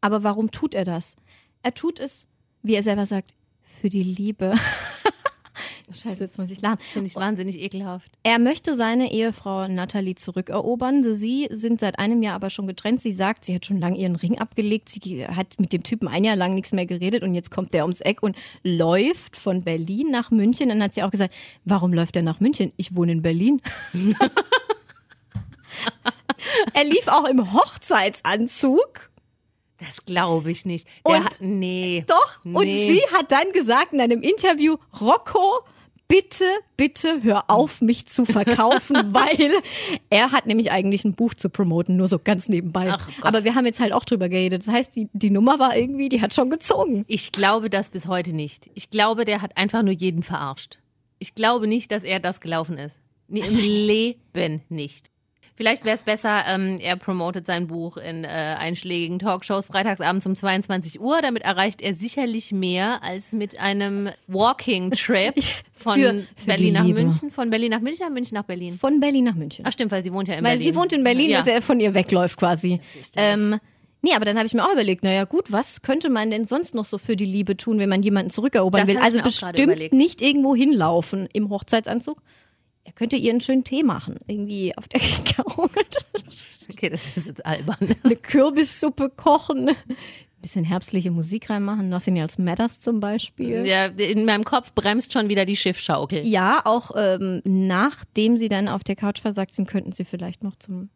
Aber 0.00 0.22
warum 0.22 0.50
tut 0.50 0.74
er 0.74 0.84
das? 0.84 1.16
Er 1.62 1.74
tut 1.74 1.98
es, 1.98 2.26
wie 2.62 2.74
er 2.74 2.82
selber 2.82 3.06
sagt, 3.06 3.34
für 3.60 3.88
die 3.88 4.02
Liebe. 4.02 4.54
Scheiße, 5.94 6.24
jetzt 6.24 6.38
muss 6.38 6.50
ich 6.50 6.60
lachen. 6.60 6.78
Finde 6.92 7.06
ich 7.08 7.14
wahnsinnig 7.16 7.58
ekelhaft. 7.60 8.10
Er 8.22 8.38
möchte 8.38 8.74
seine 8.74 9.12
Ehefrau 9.12 9.68
Natalie 9.68 10.14
zurückerobern. 10.14 11.02
Sie 11.14 11.48
sind 11.50 11.80
seit 11.80 11.98
einem 11.98 12.22
Jahr 12.22 12.34
aber 12.34 12.50
schon 12.50 12.66
getrennt. 12.66 13.02
Sie 13.02 13.12
sagt, 13.12 13.44
sie 13.44 13.54
hat 13.54 13.66
schon 13.66 13.78
lange 13.78 13.96
ihren 13.98 14.16
Ring 14.16 14.38
abgelegt. 14.38 14.88
Sie 14.88 15.26
hat 15.26 15.58
mit 15.60 15.72
dem 15.72 15.82
Typen 15.82 16.08
ein 16.08 16.24
Jahr 16.24 16.36
lang 16.36 16.54
nichts 16.54 16.72
mehr 16.72 16.86
geredet 16.86 17.22
und 17.22 17.34
jetzt 17.34 17.50
kommt 17.50 17.74
der 17.74 17.82
ums 17.84 18.00
Eck 18.00 18.22
und 18.22 18.36
läuft 18.62 19.36
von 19.36 19.62
Berlin 19.62 20.10
nach 20.10 20.30
München. 20.30 20.68
Dann 20.68 20.82
hat 20.82 20.94
sie 20.94 21.02
auch 21.02 21.10
gesagt, 21.10 21.34
warum 21.64 21.92
läuft 21.92 22.16
er 22.16 22.22
nach 22.22 22.40
München? 22.40 22.72
Ich 22.76 22.94
wohne 22.96 23.12
in 23.12 23.22
Berlin. 23.22 23.60
er 26.74 26.84
lief 26.84 27.08
auch 27.08 27.24
im 27.28 27.52
Hochzeitsanzug. 27.52 29.10
Das 29.78 30.04
glaube 30.06 30.50
ich 30.52 30.64
nicht. 30.64 30.86
Der 31.06 31.16
Und- 31.16 31.24
hat, 31.24 31.38
nee. 31.40 32.04
Doch. 32.06 32.44
Und 32.44 32.66
Nee. 32.66 32.92
sie 32.92 33.00
hat 33.16 33.32
dann 33.32 33.50
gesagt 33.52 33.92
in 33.92 34.00
einem 34.00 34.22
Interview, 34.22 34.76
Rocco, 35.00 35.60
bitte, 36.12 36.44
bitte 36.76 37.22
hör 37.22 37.48
auf, 37.48 37.80
mich 37.80 38.06
zu 38.06 38.24
verkaufen, 38.26 39.14
weil 39.14 39.52
er 40.10 40.30
hat 40.30 40.46
nämlich 40.46 40.70
eigentlich 40.70 41.04
ein 41.04 41.14
Buch 41.14 41.32
zu 41.32 41.48
promoten, 41.48 41.96
nur 41.96 42.06
so 42.06 42.18
ganz 42.18 42.50
nebenbei. 42.50 42.90
Ach. 42.92 43.08
Aber 43.22 43.44
wir 43.44 43.54
haben 43.54 43.64
jetzt 43.64 43.80
halt 43.80 43.94
auch 43.94 44.04
drüber 44.04 44.28
geredet. 44.28 44.66
Das 44.66 44.72
heißt, 44.72 44.94
die, 44.94 45.08
die 45.14 45.30
Nummer 45.30 45.58
war 45.58 45.74
irgendwie, 45.74 46.10
die 46.10 46.20
hat 46.20 46.34
schon 46.34 46.50
gezogen. 46.50 47.04
Ich 47.08 47.32
glaube 47.32 47.70
das 47.70 47.88
bis 47.88 48.08
heute 48.08 48.34
nicht. 48.34 48.70
Ich 48.74 48.90
glaube, 48.90 49.24
der 49.24 49.40
hat 49.40 49.56
einfach 49.56 49.82
nur 49.82 49.94
jeden 49.94 50.22
verarscht. 50.22 50.78
Ich 51.18 51.34
glaube 51.34 51.66
nicht, 51.66 51.90
dass 51.90 52.02
er 52.02 52.20
das 52.20 52.40
gelaufen 52.40 52.76
ist. 52.76 53.00
Nee, 53.28 53.40
Im 53.40 53.56
Leben 53.56 54.62
nicht. 54.68 55.08
Vielleicht 55.62 55.84
wäre 55.84 55.94
es 55.94 56.02
besser, 56.02 56.42
ähm, 56.48 56.80
er 56.80 56.96
promotet 56.96 57.46
sein 57.46 57.68
Buch 57.68 57.96
in 57.96 58.24
äh, 58.24 58.26
einschlägigen 58.26 59.20
Talkshows 59.20 59.66
freitagsabends 59.66 60.26
um 60.26 60.34
22 60.34 61.00
Uhr. 61.00 61.22
Damit 61.22 61.44
erreicht 61.44 61.80
er 61.80 61.94
sicherlich 61.94 62.50
mehr 62.50 63.04
als 63.04 63.30
mit 63.30 63.60
einem 63.60 64.08
Walking-Trip 64.26 65.34
von 65.72 65.94
Für- 65.94 66.24
für 66.34 66.46
Berlin 66.46 66.72
nach 66.72 66.84
Liebe. 66.84 67.02
München. 67.02 67.30
Von 67.30 67.48
Berlin 67.50 67.70
nach 67.70 67.80
München, 67.80 68.04
nach 68.06 68.12
München 68.12 68.34
nach 68.34 68.42
Berlin. 68.42 68.74
Von 68.76 68.98
Berlin 68.98 69.22
nach 69.22 69.36
München. 69.36 69.64
Ach 69.64 69.70
stimmt, 69.72 69.92
weil 69.92 70.02
sie 70.02 70.12
wohnt 70.12 70.26
ja 70.26 70.34
in 70.34 70.42
Weil 70.44 70.56
Berlin. 70.56 70.72
sie 70.72 70.76
wohnt 70.76 70.92
in 70.92 71.04
Berlin, 71.04 71.30
ja. 71.30 71.38
dass 71.38 71.46
er 71.46 71.62
von 71.62 71.78
ihr 71.78 71.94
wegläuft 71.94 72.40
quasi. 72.40 72.80
Ähm, 73.14 73.60
nee, 74.02 74.14
aber 74.16 74.24
dann 74.24 74.36
habe 74.38 74.46
ich 74.48 74.54
mir 74.54 74.64
auch 74.66 74.72
überlegt, 74.72 75.04
naja 75.04 75.22
gut, 75.26 75.52
was 75.52 75.82
könnte 75.82 76.10
man 76.10 76.32
denn 76.32 76.44
sonst 76.44 76.74
noch 76.74 76.86
so 76.86 76.98
für 76.98 77.14
die 77.14 77.24
Liebe 77.24 77.56
tun, 77.56 77.78
wenn 77.78 77.88
man 77.88 78.02
jemanden 78.02 78.30
zurückerobern 78.30 78.80
Das 78.84 78.88
will? 78.96 79.00
Also 79.00 79.20
bestimmt 79.22 79.92
nicht 79.92 80.20
irgendwo 80.20 80.56
hinlaufen 80.56 81.28
im 81.32 81.50
Hochzeitsanzug. 81.50 82.18
Er 82.84 82.92
könnte 82.92 83.16
ihr 83.16 83.30
einen 83.30 83.40
schönen 83.40 83.64
Tee 83.64 83.82
machen, 83.82 84.16
irgendwie 84.26 84.76
auf 84.76 84.88
der 84.88 85.00
Couch. 85.24 85.76
Okay, 86.70 86.90
das 86.90 87.16
ist 87.16 87.26
jetzt 87.26 87.46
albern. 87.46 87.76
eine 88.02 88.16
Kürbissuppe 88.16 89.10
kochen, 89.10 89.68
ein 89.68 89.76
bisschen 90.40 90.64
herbstliche 90.64 91.10
Musik 91.10 91.48
reinmachen, 91.48 91.88
Nothing 91.88 92.16
Else 92.16 92.42
Matters 92.42 92.80
zum 92.80 92.98
Beispiel. 92.98 93.64
Ja, 93.64 93.86
in 93.86 94.24
meinem 94.24 94.44
Kopf 94.44 94.72
bremst 94.74 95.12
schon 95.12 95.28
wieder 95.28 95.44
die 95.44 95.56
Schiffschaukel. 95.56 96.26
Ja, 96.26 96.62
auch 96.64 96.90
ähm, 96.96 97.40
nachdem 97.44 98.36
sie 98.36 98.48
dann 98.48 98.68
auf 98.68 98.82
der 98.82 98.96
Couch 98.96 99.20
versagt 99.20 99.54
sind, 99.54 99.68
könnten 99.68 99.92
sie 99.92 100.04
vielleicht 100.04 100.42
noch 100.42 100.56
zum 100.56 100.90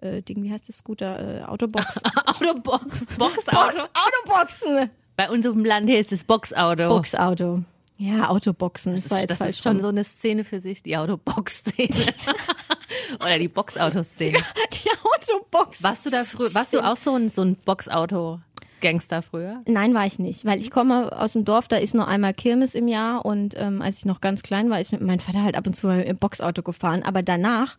äh, 0.00 0.22
Ding, 0.22 0.42
wie 0.42 0.50
heißt 0.50 0.68
das, 0.68 0.78
Scooter, 0.78 1.40
äh, 1.40 1.44
Autobox. 1.44 2.00
Autobox, 2.26 3.06
Box, 3.18 3.44
Boxauto. 3.46 3.82
Autoboxen! 4.26 4.90
Bei 5.16 5.30
uns 5.30 5.46
auf 5.46 5.54
dem 5.54 5.64
Land 5.64 5.90
heißt 5.90 6.12
es 6.12 6.24
Boxauto. 6.24 6.88
Boxauto. 6.88 7.62
Ja, 8.00 8.30
Autoboxen. 8.30 8.94
Das, 8.94 9.02
Das, 9.02 9.10
war 9.10 9.18
ist, 9.18 9.28
jetzt 9.28 9.40
das 9.42 9.48
ist 9.50 9.62
schon 9.62 9.78
so 9.78 9.88
eine 9.88 10.04
Szene 10.04 10.44
für 10.44 10.58
sich, 10.62 10.82
die 10.82 10.96
Autobox-Szene. 10.96 11.90
Oder 13.20 13.38
die 13.38 13.48
Boxauto-Szene. 13.48 14.38
Die 14.72 14.90
Autobox. 14.90 15.82
Warst 15.82 16.06
du 16.06 16.10
da 16.10 16.24
früher, 16.24 16.54
warst 16.54 16.72
du 16.72 16.80
auch 16.80 16.96
so 16.96 17.14
ein, 17.14 17.28
so 17.28 17.42
ein 17.42 17.56
Boxauto-Gangster 17.56 19.20
früher? 19.20 19.60
Nein, 19.66 19.92
war 19.92 20.06
ich 20.06 20.18
nicht, 20.18 20.46
weil 20.46 20.60
ich 20.60 20.70
komme 20.70 21.12
aus 21.14 21.34
dem 21.34 21.44
Dorf, 21.44 21.68
da 21.68 21.76
ist 21.76 21.94
nur 21.94 22.08
einmal 22.08 22.32
Kirmes 22.32 22.74
im 22.74 22.88
Jahr 22.88 23.26
und 23.26 23.54
ähm, 23.58 23.82
als 23.82 23.98
ich 23.98 24.06
noch 24.06 24.22
ganz 24.22 24.42
klein 24.42 24.70
war, 24.70 24.80
ist 24.80 24.92
mit 24.92 25.02
meinem 25.02 25.20
Vater 25.20 25.42
halt 25.42 25.54
ab 25.54 25.66
und 25.66 25.76
zu 25.76 25.86
mal 25.86 26.00
im 26.00 26.16
Boxauto 26.16 26.62
gefahren. 26.62 27.02
Aber 27.02 27.22
danach 27.22 27.76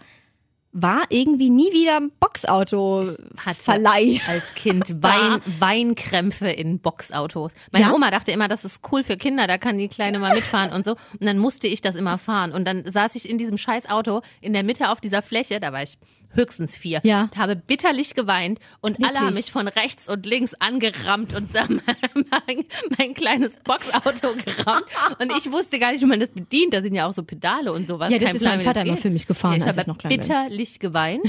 war 0.73 1.03
irgendwie 1.09 1.49
nie 1.49 1.71
wieder 1.73 1.99
Boxauto-Verleih. 2.19 4.21
Als 4.27 4.43
Kind 4.55 4.89
Wein, 5.03 5.41
Weinkrämpfe 5.59 6.49
in 6.49 6.79
Boxautos. 6.79 7.51
Meine 7.71 7.87
Ja? 7.87 7.93
Oma 7.93 8.11
dachte 8.11 8.31
immer, 8.31 8.47
das 8.47 8.65
ist 8.65 8.81
cool 8.91 9.03
für 9.03 9.17
Kinder, 9.17 9.47
da 9.47 9.57
kann 9.57 9.77
die 9.77 9.87
Kleine 9.87 10.19
mal 10.19 10.33
mitfahren 10.33 10.71
und 10.71 10.85
so. 10.85 10.91
Und 10.91 11.25
dann 11.25 11.37
musste 11.37 11.67
ich 11.67 11.81
das 11.81 11.95
immer 11.95 12.17
fahren. 12.17 12.51
Und 12.51 12.65
dann 12.65 12.89
saß 12.89 13.15
ich 13.15 13.29
in 13.29 13.37
diesem 13.37 13.57
scheiß 13.57 13.89
Auto 13.89 14.21
in 14.39 14.53
der 14.53 14.63
Mitte 14.63 14.89
auf 14.89 15.01
dieser 15.01 15.21
Fläche, 15.21 15.59
da 15.59 15.73
war 15.73 15.83
ich 15.83 15.97
höchstens 16.33 16.75
vier, 16.75 17.01
Ja. 17.03 17.23
und 17.23 17.37
habe 17.37 17.55
bitterlich 17.55 18.13
geweint 18.13 18.59
und 18.81 18.97
alle 18.97 19.07
Wirklich? 19.07 19.19
haben 19.21 19.33
mich 19.33 19.51
von 19.51 19.67
rechts 19.67 20.09
und 20.09 20.25
links 20.25 20.53
angerammt 20.55 21.35
und 21.35 21.53
haben 21.59 21.81
mein, 22.47 22.65
mein 22.97 23.13
kleines 23.13 23.57
Boxauto 23.63 24.33
gerammt. 24.45 24.85
Und 25.19 25.31
ich 25.37 25.51
wusste 25.51 25.79
gar 25.79 25.91
nicht, 25.91 26.01
wie 26.01 26.05
man 26.07 26.19
das 26.19 26.29
bedient. 26.31 26.73
Da 26.73 26.81
sind 26.81 26.93
ja 26.95 27.07
auch 27.07 27.13
so 27.13 27.23
Pedale 27.23 27.71
und 27.73 27.87
sowas. 27.87 28.11
Ja, 28.11 28.17
das 28.17 28.27
Kein 28.27 28.35
ist 28.35 28.41
Plan, 28.43 28.57
mein 28.57 28.65
Vater 28.65 28.81
immer 28.85 28.97
für 28.97 29.09
mich 29.09 29.27
gefahren, 29.27 29.53
Ja, 29.53 29.57
ich 29.57 29.63
als 29.65 29.77
habe 29.77 29.81
ich 29.81 29.87
noch 29.87 29.97
klein 29.97 30.09
bin. 30.09 30.21
bitterlich 30.21 30.79
geweint. 30.79 31.23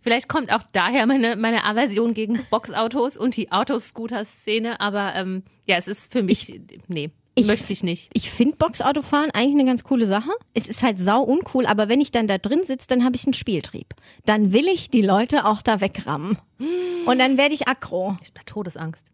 Vielleicht 0.00 0.28
kommt 0.28 0.52
auch 0.52 0.62
daher 0.72 1.06
meine, 1.06 1.36
meine 1.36 1.64
Aversion 1.64 2.14
gegen 2.14 2.44
Boxautos 2.50 3.16
und 3.16 3.36
die 3.36 3.50
Autoscooter-Szene, 3.52 4.80
aber 4.80 5.14
ähm, 5.16 5.42
ja, 5.66 5.76
es 5.76 5.88
ist 5.88 6.10
für 6.12 6.22
mich, 6.22 6.60
nee, 6.86 7.10
ich- 7.40 7.46
möchte 7.46 7.72
ich 7.72 7.82
nicht. 7.82 8.10
Ich 8.12 8.30
finde 8.30 8.56
Boxautofahren 8.56 9.30
eigentlich 9.32 9.54
eine 9.54 9.64
ganz 9.64 9.84
coole 9.84 10.06
Sache. 10.06 10.30
Es 10.54 10.66
ist 10.66 10.82
halt 10.82 10.98
sau 10.98 11.22
uncool, 11.22 11.66
aber 11.66 11.88
wenn 11.88 12.00
ich 12.00 12.10
dann 12.10 12.26
da 12.26 12.38
drin 12.38 12.62
sitze, 12.64 12.86
dann 12.88 13.04
habe 13.04 13.16
ich 13.16 13.24
einen 13.26 13.34
Spieltrieb. 13.34 13.94
Dann 14.24 14.52
will 14.52 14.66
ich 14.68 14.90
die 14.90 15.02
Leute 15.02 15.44
auch 15.46 15.62
da 15.62 15.80
wegrammen. 15.80 16.38
Und 17.06 17.18
dann 17.18 17.36
werde 17.36 17.54
ich 17.54 17.68
aggro. 17.68 18.16
Ich 18.22 18.28
habe 18.30 18.44
Todesangst 18.46 19.06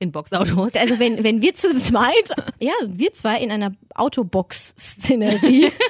in 0.00 0.12
Boxautos. 0.12 0.74
Also 0.74 0.98
wenn, 1.00 1.24
wenn 1.24 1.42
wir 1.42 1.54
zu 1.54 1.76
zweit, 1.76 2.30
ja, 2.60 2.72
wir 2.86 3.12
zwei 3.12 3.40
in 3.40 3.50
einer 3.50 3.72
Autobox-Szenerie, 3.94 5.72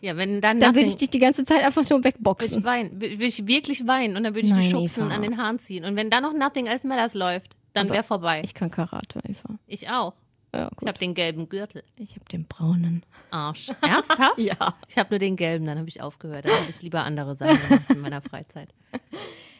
Ja, 0.00 0.18
wenn 0.18 0.42
dann 0.42 0.60
dann 0.60 0.74
würde 0.74 0.86
ich 0.90 0.96
dich 0.96 1.08
die 1.08 1.18
ganze 1.18 1.44
Zeit 1.44 1.64
einfach 1.64 1.80
nur 1.88 2.00
würde 2.00 2.08
ich 2.10 2.14
wegboxen. 2.16 2.62
weinen, 2.62 3.00
würde 3.00 3.24
ich 3.24 3.46
wirklich 3.46 3.86
weinen 3.86 4.18
und 4.18 4.24
dann 4.24 4.34
würde 4.34 4.46
ich 4.46 4.52
Nein, 4.52 4.60
dich 4.60 4.70
schubsen 4.70 5.04
und 5.04 5.12
an 5.12 5.22
den 5.22 5.38
Haaren 5.38 5.58
ziehen. 5.58 5.82
Und 5.86 5.96
wenn 5.96 6.10
da 6.10 6.20
noch 6.20 6.34
Nothing 6.34 6.66
Else 6.66 6.86
Matters 6.86 7.14
läuft, 7.14 7.56
dann 7.72 7.88
wäre 7.88 8.04
vorbei. 8.04 8.40
Ich, 8.44 8.50
Ich 8.50 8.54
kann 8.54 8.70
Karate, 8.70 9.20
Eva. 9.26 9.98
auch. 9.98 10.12
Ja, 10.56 10.70
Ich 10.80 10.88
habe 10.88 10.98
den 10.98 11.14
gelben 11.14 11.48
Gürtel. 11.48 11.82
Ich 11.96 12.14
habe 12.14 12.24
den 12.30 12.46
braunen. 12.46 13.02
Arsch. 13.30 13.70
Ernsthaft? 13.82 14.34
Ja. 14.38 14.74
Ich 14.88 14.98
habe 14.98 15.10
nur 15.10 15.18
den 15.18 15.36
gelben, 15.36 15.66
dann 15.66 15.78
habe 15.78 15.88
ich 15.88 16.00
aufgehört. 16.02 16.44
Dann 16.44 16.52
habe 16.52 16.70
ich 16.70 16.82
lieber 16.82 17.02
andere 17.04 17.34
Sachen 17.36 17.58
gemacht 17.68 17.90
in 17.90 18.00
meiner 18.00 18.20
Freizeit. 18.20 18.68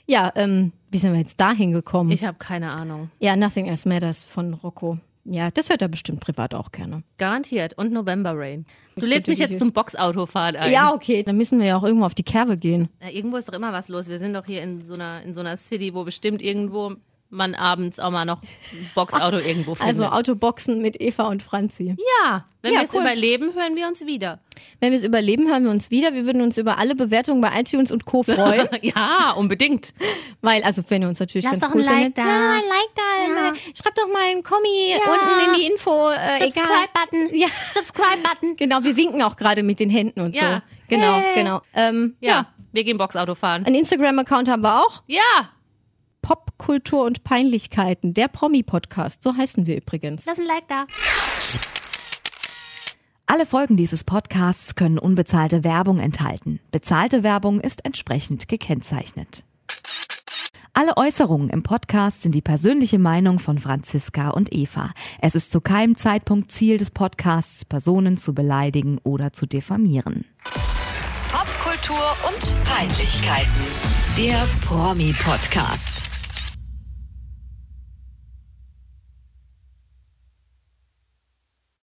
Ja, 0.06 0.32
ähm, 0.36 0.72
wie 0.90 0.98
sind 0.98 1.12
wir 1.12 1.18
jetzt 1.20 1.40
da 1.40 1.52
hingekommen? 1.52 2.12
Ich 2.12 2.24
habe 2.24 2.36
keine 2.38 2.74
Ahnung. 2.74 3.10
Ja, 3.20 3.36
Nothing 3.36 3.66
Else 3.66 3.88
Matters 3.88 4.22
von 4.22 4.54
Rocco. 4.54 4.98
Ja, 5.26 5.50
das 5.50 5.70
hört 5.70 5.80
er 5.80 5.88
bestimmt 5.88 6.20
privat 6.20 6.54
auch 6.54 6.70
gerne. 6.70 7.02
Garantiert. 7.16 7.72
Und 7.78 7.92
November 7.92 8.32
Rain. 8.36 8.66
Du 8.96 9.06
lädst 9.06 9.26
mich 9.26 9.38
jetzt 9.38 9.58
zum 9.58 9.72
Boxautofahren 9.72 10.56
ein. 10.56 10.70
Ja, 10.70 10.92
okay, 10.92 11.22
dann 11.22 11.36
müssen 11.38 11.58
wir 11.58 11.66
ja 11.66 11.76
auch 11.78 11.82
irgendwo 11.82 12.04
auf 12.04 12.14
die 12.14 12.22
Kerbe 12.22 12.58
gehen. 12.58 12.90
Ja, 13.02 13.08
irgendwo 13.08 13.38
ist 13.38 13.48
doch 13.48 13.54
immer 13.54 13.72
was 13.72 13.88
los. 13.88 14.08
Wir 14.08 14.18
sind 14.18 14.34
doch 14.34 14.44
hier 14.44 14.62
in 14.62 14.82
so 14.82 14.92
einer, 14.92 15.22
in 15.22 15.32
so 15.32 15.40
einer 15.40 15.56
City, 15.56 15.94
wo 15.94 16.04
bestimmt 16.04 16.42
irgendwo 16.42 16.96
man 17.34 17.54
abends 17.54 17.98
auch 18.00 18.10
mal 18.10 18.24
noch 18.24 18.40
Boxauto 18.94 19.38
irgendwo 19.38 19.74
findet. 19.74 19.94
Also 20.00 20.06
Autoboxen 20.06 20.80
mit 20.80 21.00
Eva 21.00 21.28
und 21.28 21.42
Franzi. 21.42 21.96
ja, 22.22 22.46
wenn 22.62 22.72
Ja, 22.72 22.80
wir 22.80 22.84
es 22.86 22.94
cool. 22.94 23.00
überleben, 23.02 23.52
hören 23.54 23.76
wir 23.76 23.86
uns 23.86 24.06
wieder. 24.06 24.40
Wenn 24.80 24.92
wir 24.92 24.98
es 24.98 25.04
überleben, 25.04 25.48
hören 25.48 25.64
wir 25.64 25.70
uns 25.70 25.90
wieder. 25.90 26.14
Wir 26.14 26.24
würden 26.24 26.40
uns 26.40 26.56
über 26.56 26.78
alle 26.78 26.94
Bewertungen 26.94 27.40
bei 27.42 27.50
iTunes 27.60 27.92
und 27.92 28.06
Co. 28.06 28.22
freuen. 28.22 28.68
ja, 28.82 29.32
unbedingt. 29.36 29.92
Weil, 30.40 30.62
also 30.62 30.82
wenn 30.88 31.02
ihr 31.02 31.08
uns 31.08 31.20
natürlich 31.20 31.44
Lass 31.44 31.52
ganz 31.60 31.64
doch 31.64 31.74
cool 31.74 31.82
ein 31.82 31.86
Like 31.86 31.94
findet. 31.96 32.18
da. 32.18 32.22
Ja, 32.26 32.50
ein 32.52 32.62
Like 32.68 32.94
da. 32.94 33.02
Mal, 33.50 33.54
schreibt 33.74 33.98
doch 33.98 34.08
mal 34.08 34.22
einen 34.30 34.42
Kommi 34.42 34.94
unten 34.96 35.48
in 35.54 35.60
die 35.60 35.66
Info. 35.72 36.10
Äh. 36.10 36.44
Subscribe-Button. 36.44 37.34
Ja, 37.34 37.48
Subscribe-Button. 37.74 38.56
genau. 38.56 38.82
Wir 38.82 38.96
winken 38.96 39.22
auch 39.22 39.36
gerade 39.36 39.62
mit 39.62 39.80
den 39.80 39.90
Händen 39.90 40.20
und 40.20 40.34
Ja. 40.34 40.56
so. 40.56 40.62
Genau, 40.88 41.14
Hey. 41.16 41.34
genau. 41.34 41.60
Ähm, 41.74 42.16
Ja, 42.20 42.30
ja. 42.30 42.46
wir 42.72 42.84
gehen 42.84 42.96
Boxauto 42.98 43.34
fahren. 43.34 43.64
Ein 43.66 43.74
Instagram-Account 43.74 44.48
haben 44.48 44.62
wir 44.62 44.80
auch. 44.80 45.02
Ja, 45.06 45.20
Popkultur 46.24 47.04
und 47.04 47.22
Peinlichkeiten. 47.22 48.14
Der 48.14 48.28
Promi-Podcast. 48.28 49.22
So 49.22 49.36
heißen 49.36 49.66
wir 49.66 49.76
übrigens. 49.76 50.24
lass 50.24 50.38
ein 50.38 50.46
Like 50.46 50.66
da. 50.68 50.86
Alle 53.26 53.44
Folgen 53.44 53.76
dieses 53.76 54.04
Podcasts 54.04 54.74
können 54.74 54.98
unbezahlte 54.98 55.64
Werbung 55.64 55.98
enthalten. 55.98 56.60
Bezahlte 56.70 57.22
Werbung 57.22 57.60
ist 57.60 57.84
entsprechend 57.84 58.48
gekennzeichnet. 58.48 59.44
Alle 60.72 60.96
Äußerungen 60.96 61.50
im 61.50 61.62
Podcast 61.62 62.22
sind 62.22 62.34
die 62.34 62.40
persönliche 62.40 62.98
Meinung 62.98 63.38
von 63.38 63.58
Franziska 63.58 64.30
und 64.30 64.50
Eva. 64.50 64.92
Es 65.20 65.34
ist 65.34 65.52
zu 65.52 65.60
keinem 65.60 65.94
Zeitpunkt 65.94 66.50
Ziel 66.50 66.78
des 66.78 66.90
Podcasts, 66.90 67.66
Personen 67.66 68.16
zu 68.16 68.34
beleidigen 68.34 68.98
oder 69.04 69.34
zu 69.34 69.44
diffamieren. 69.44 70.24
Popkultur 71.30 72.16
und 72.26 72.54
Peinlichkeiten. 72.64 73.50
Der 74.16 74.42
Promi-Podcast. 74.66 75.93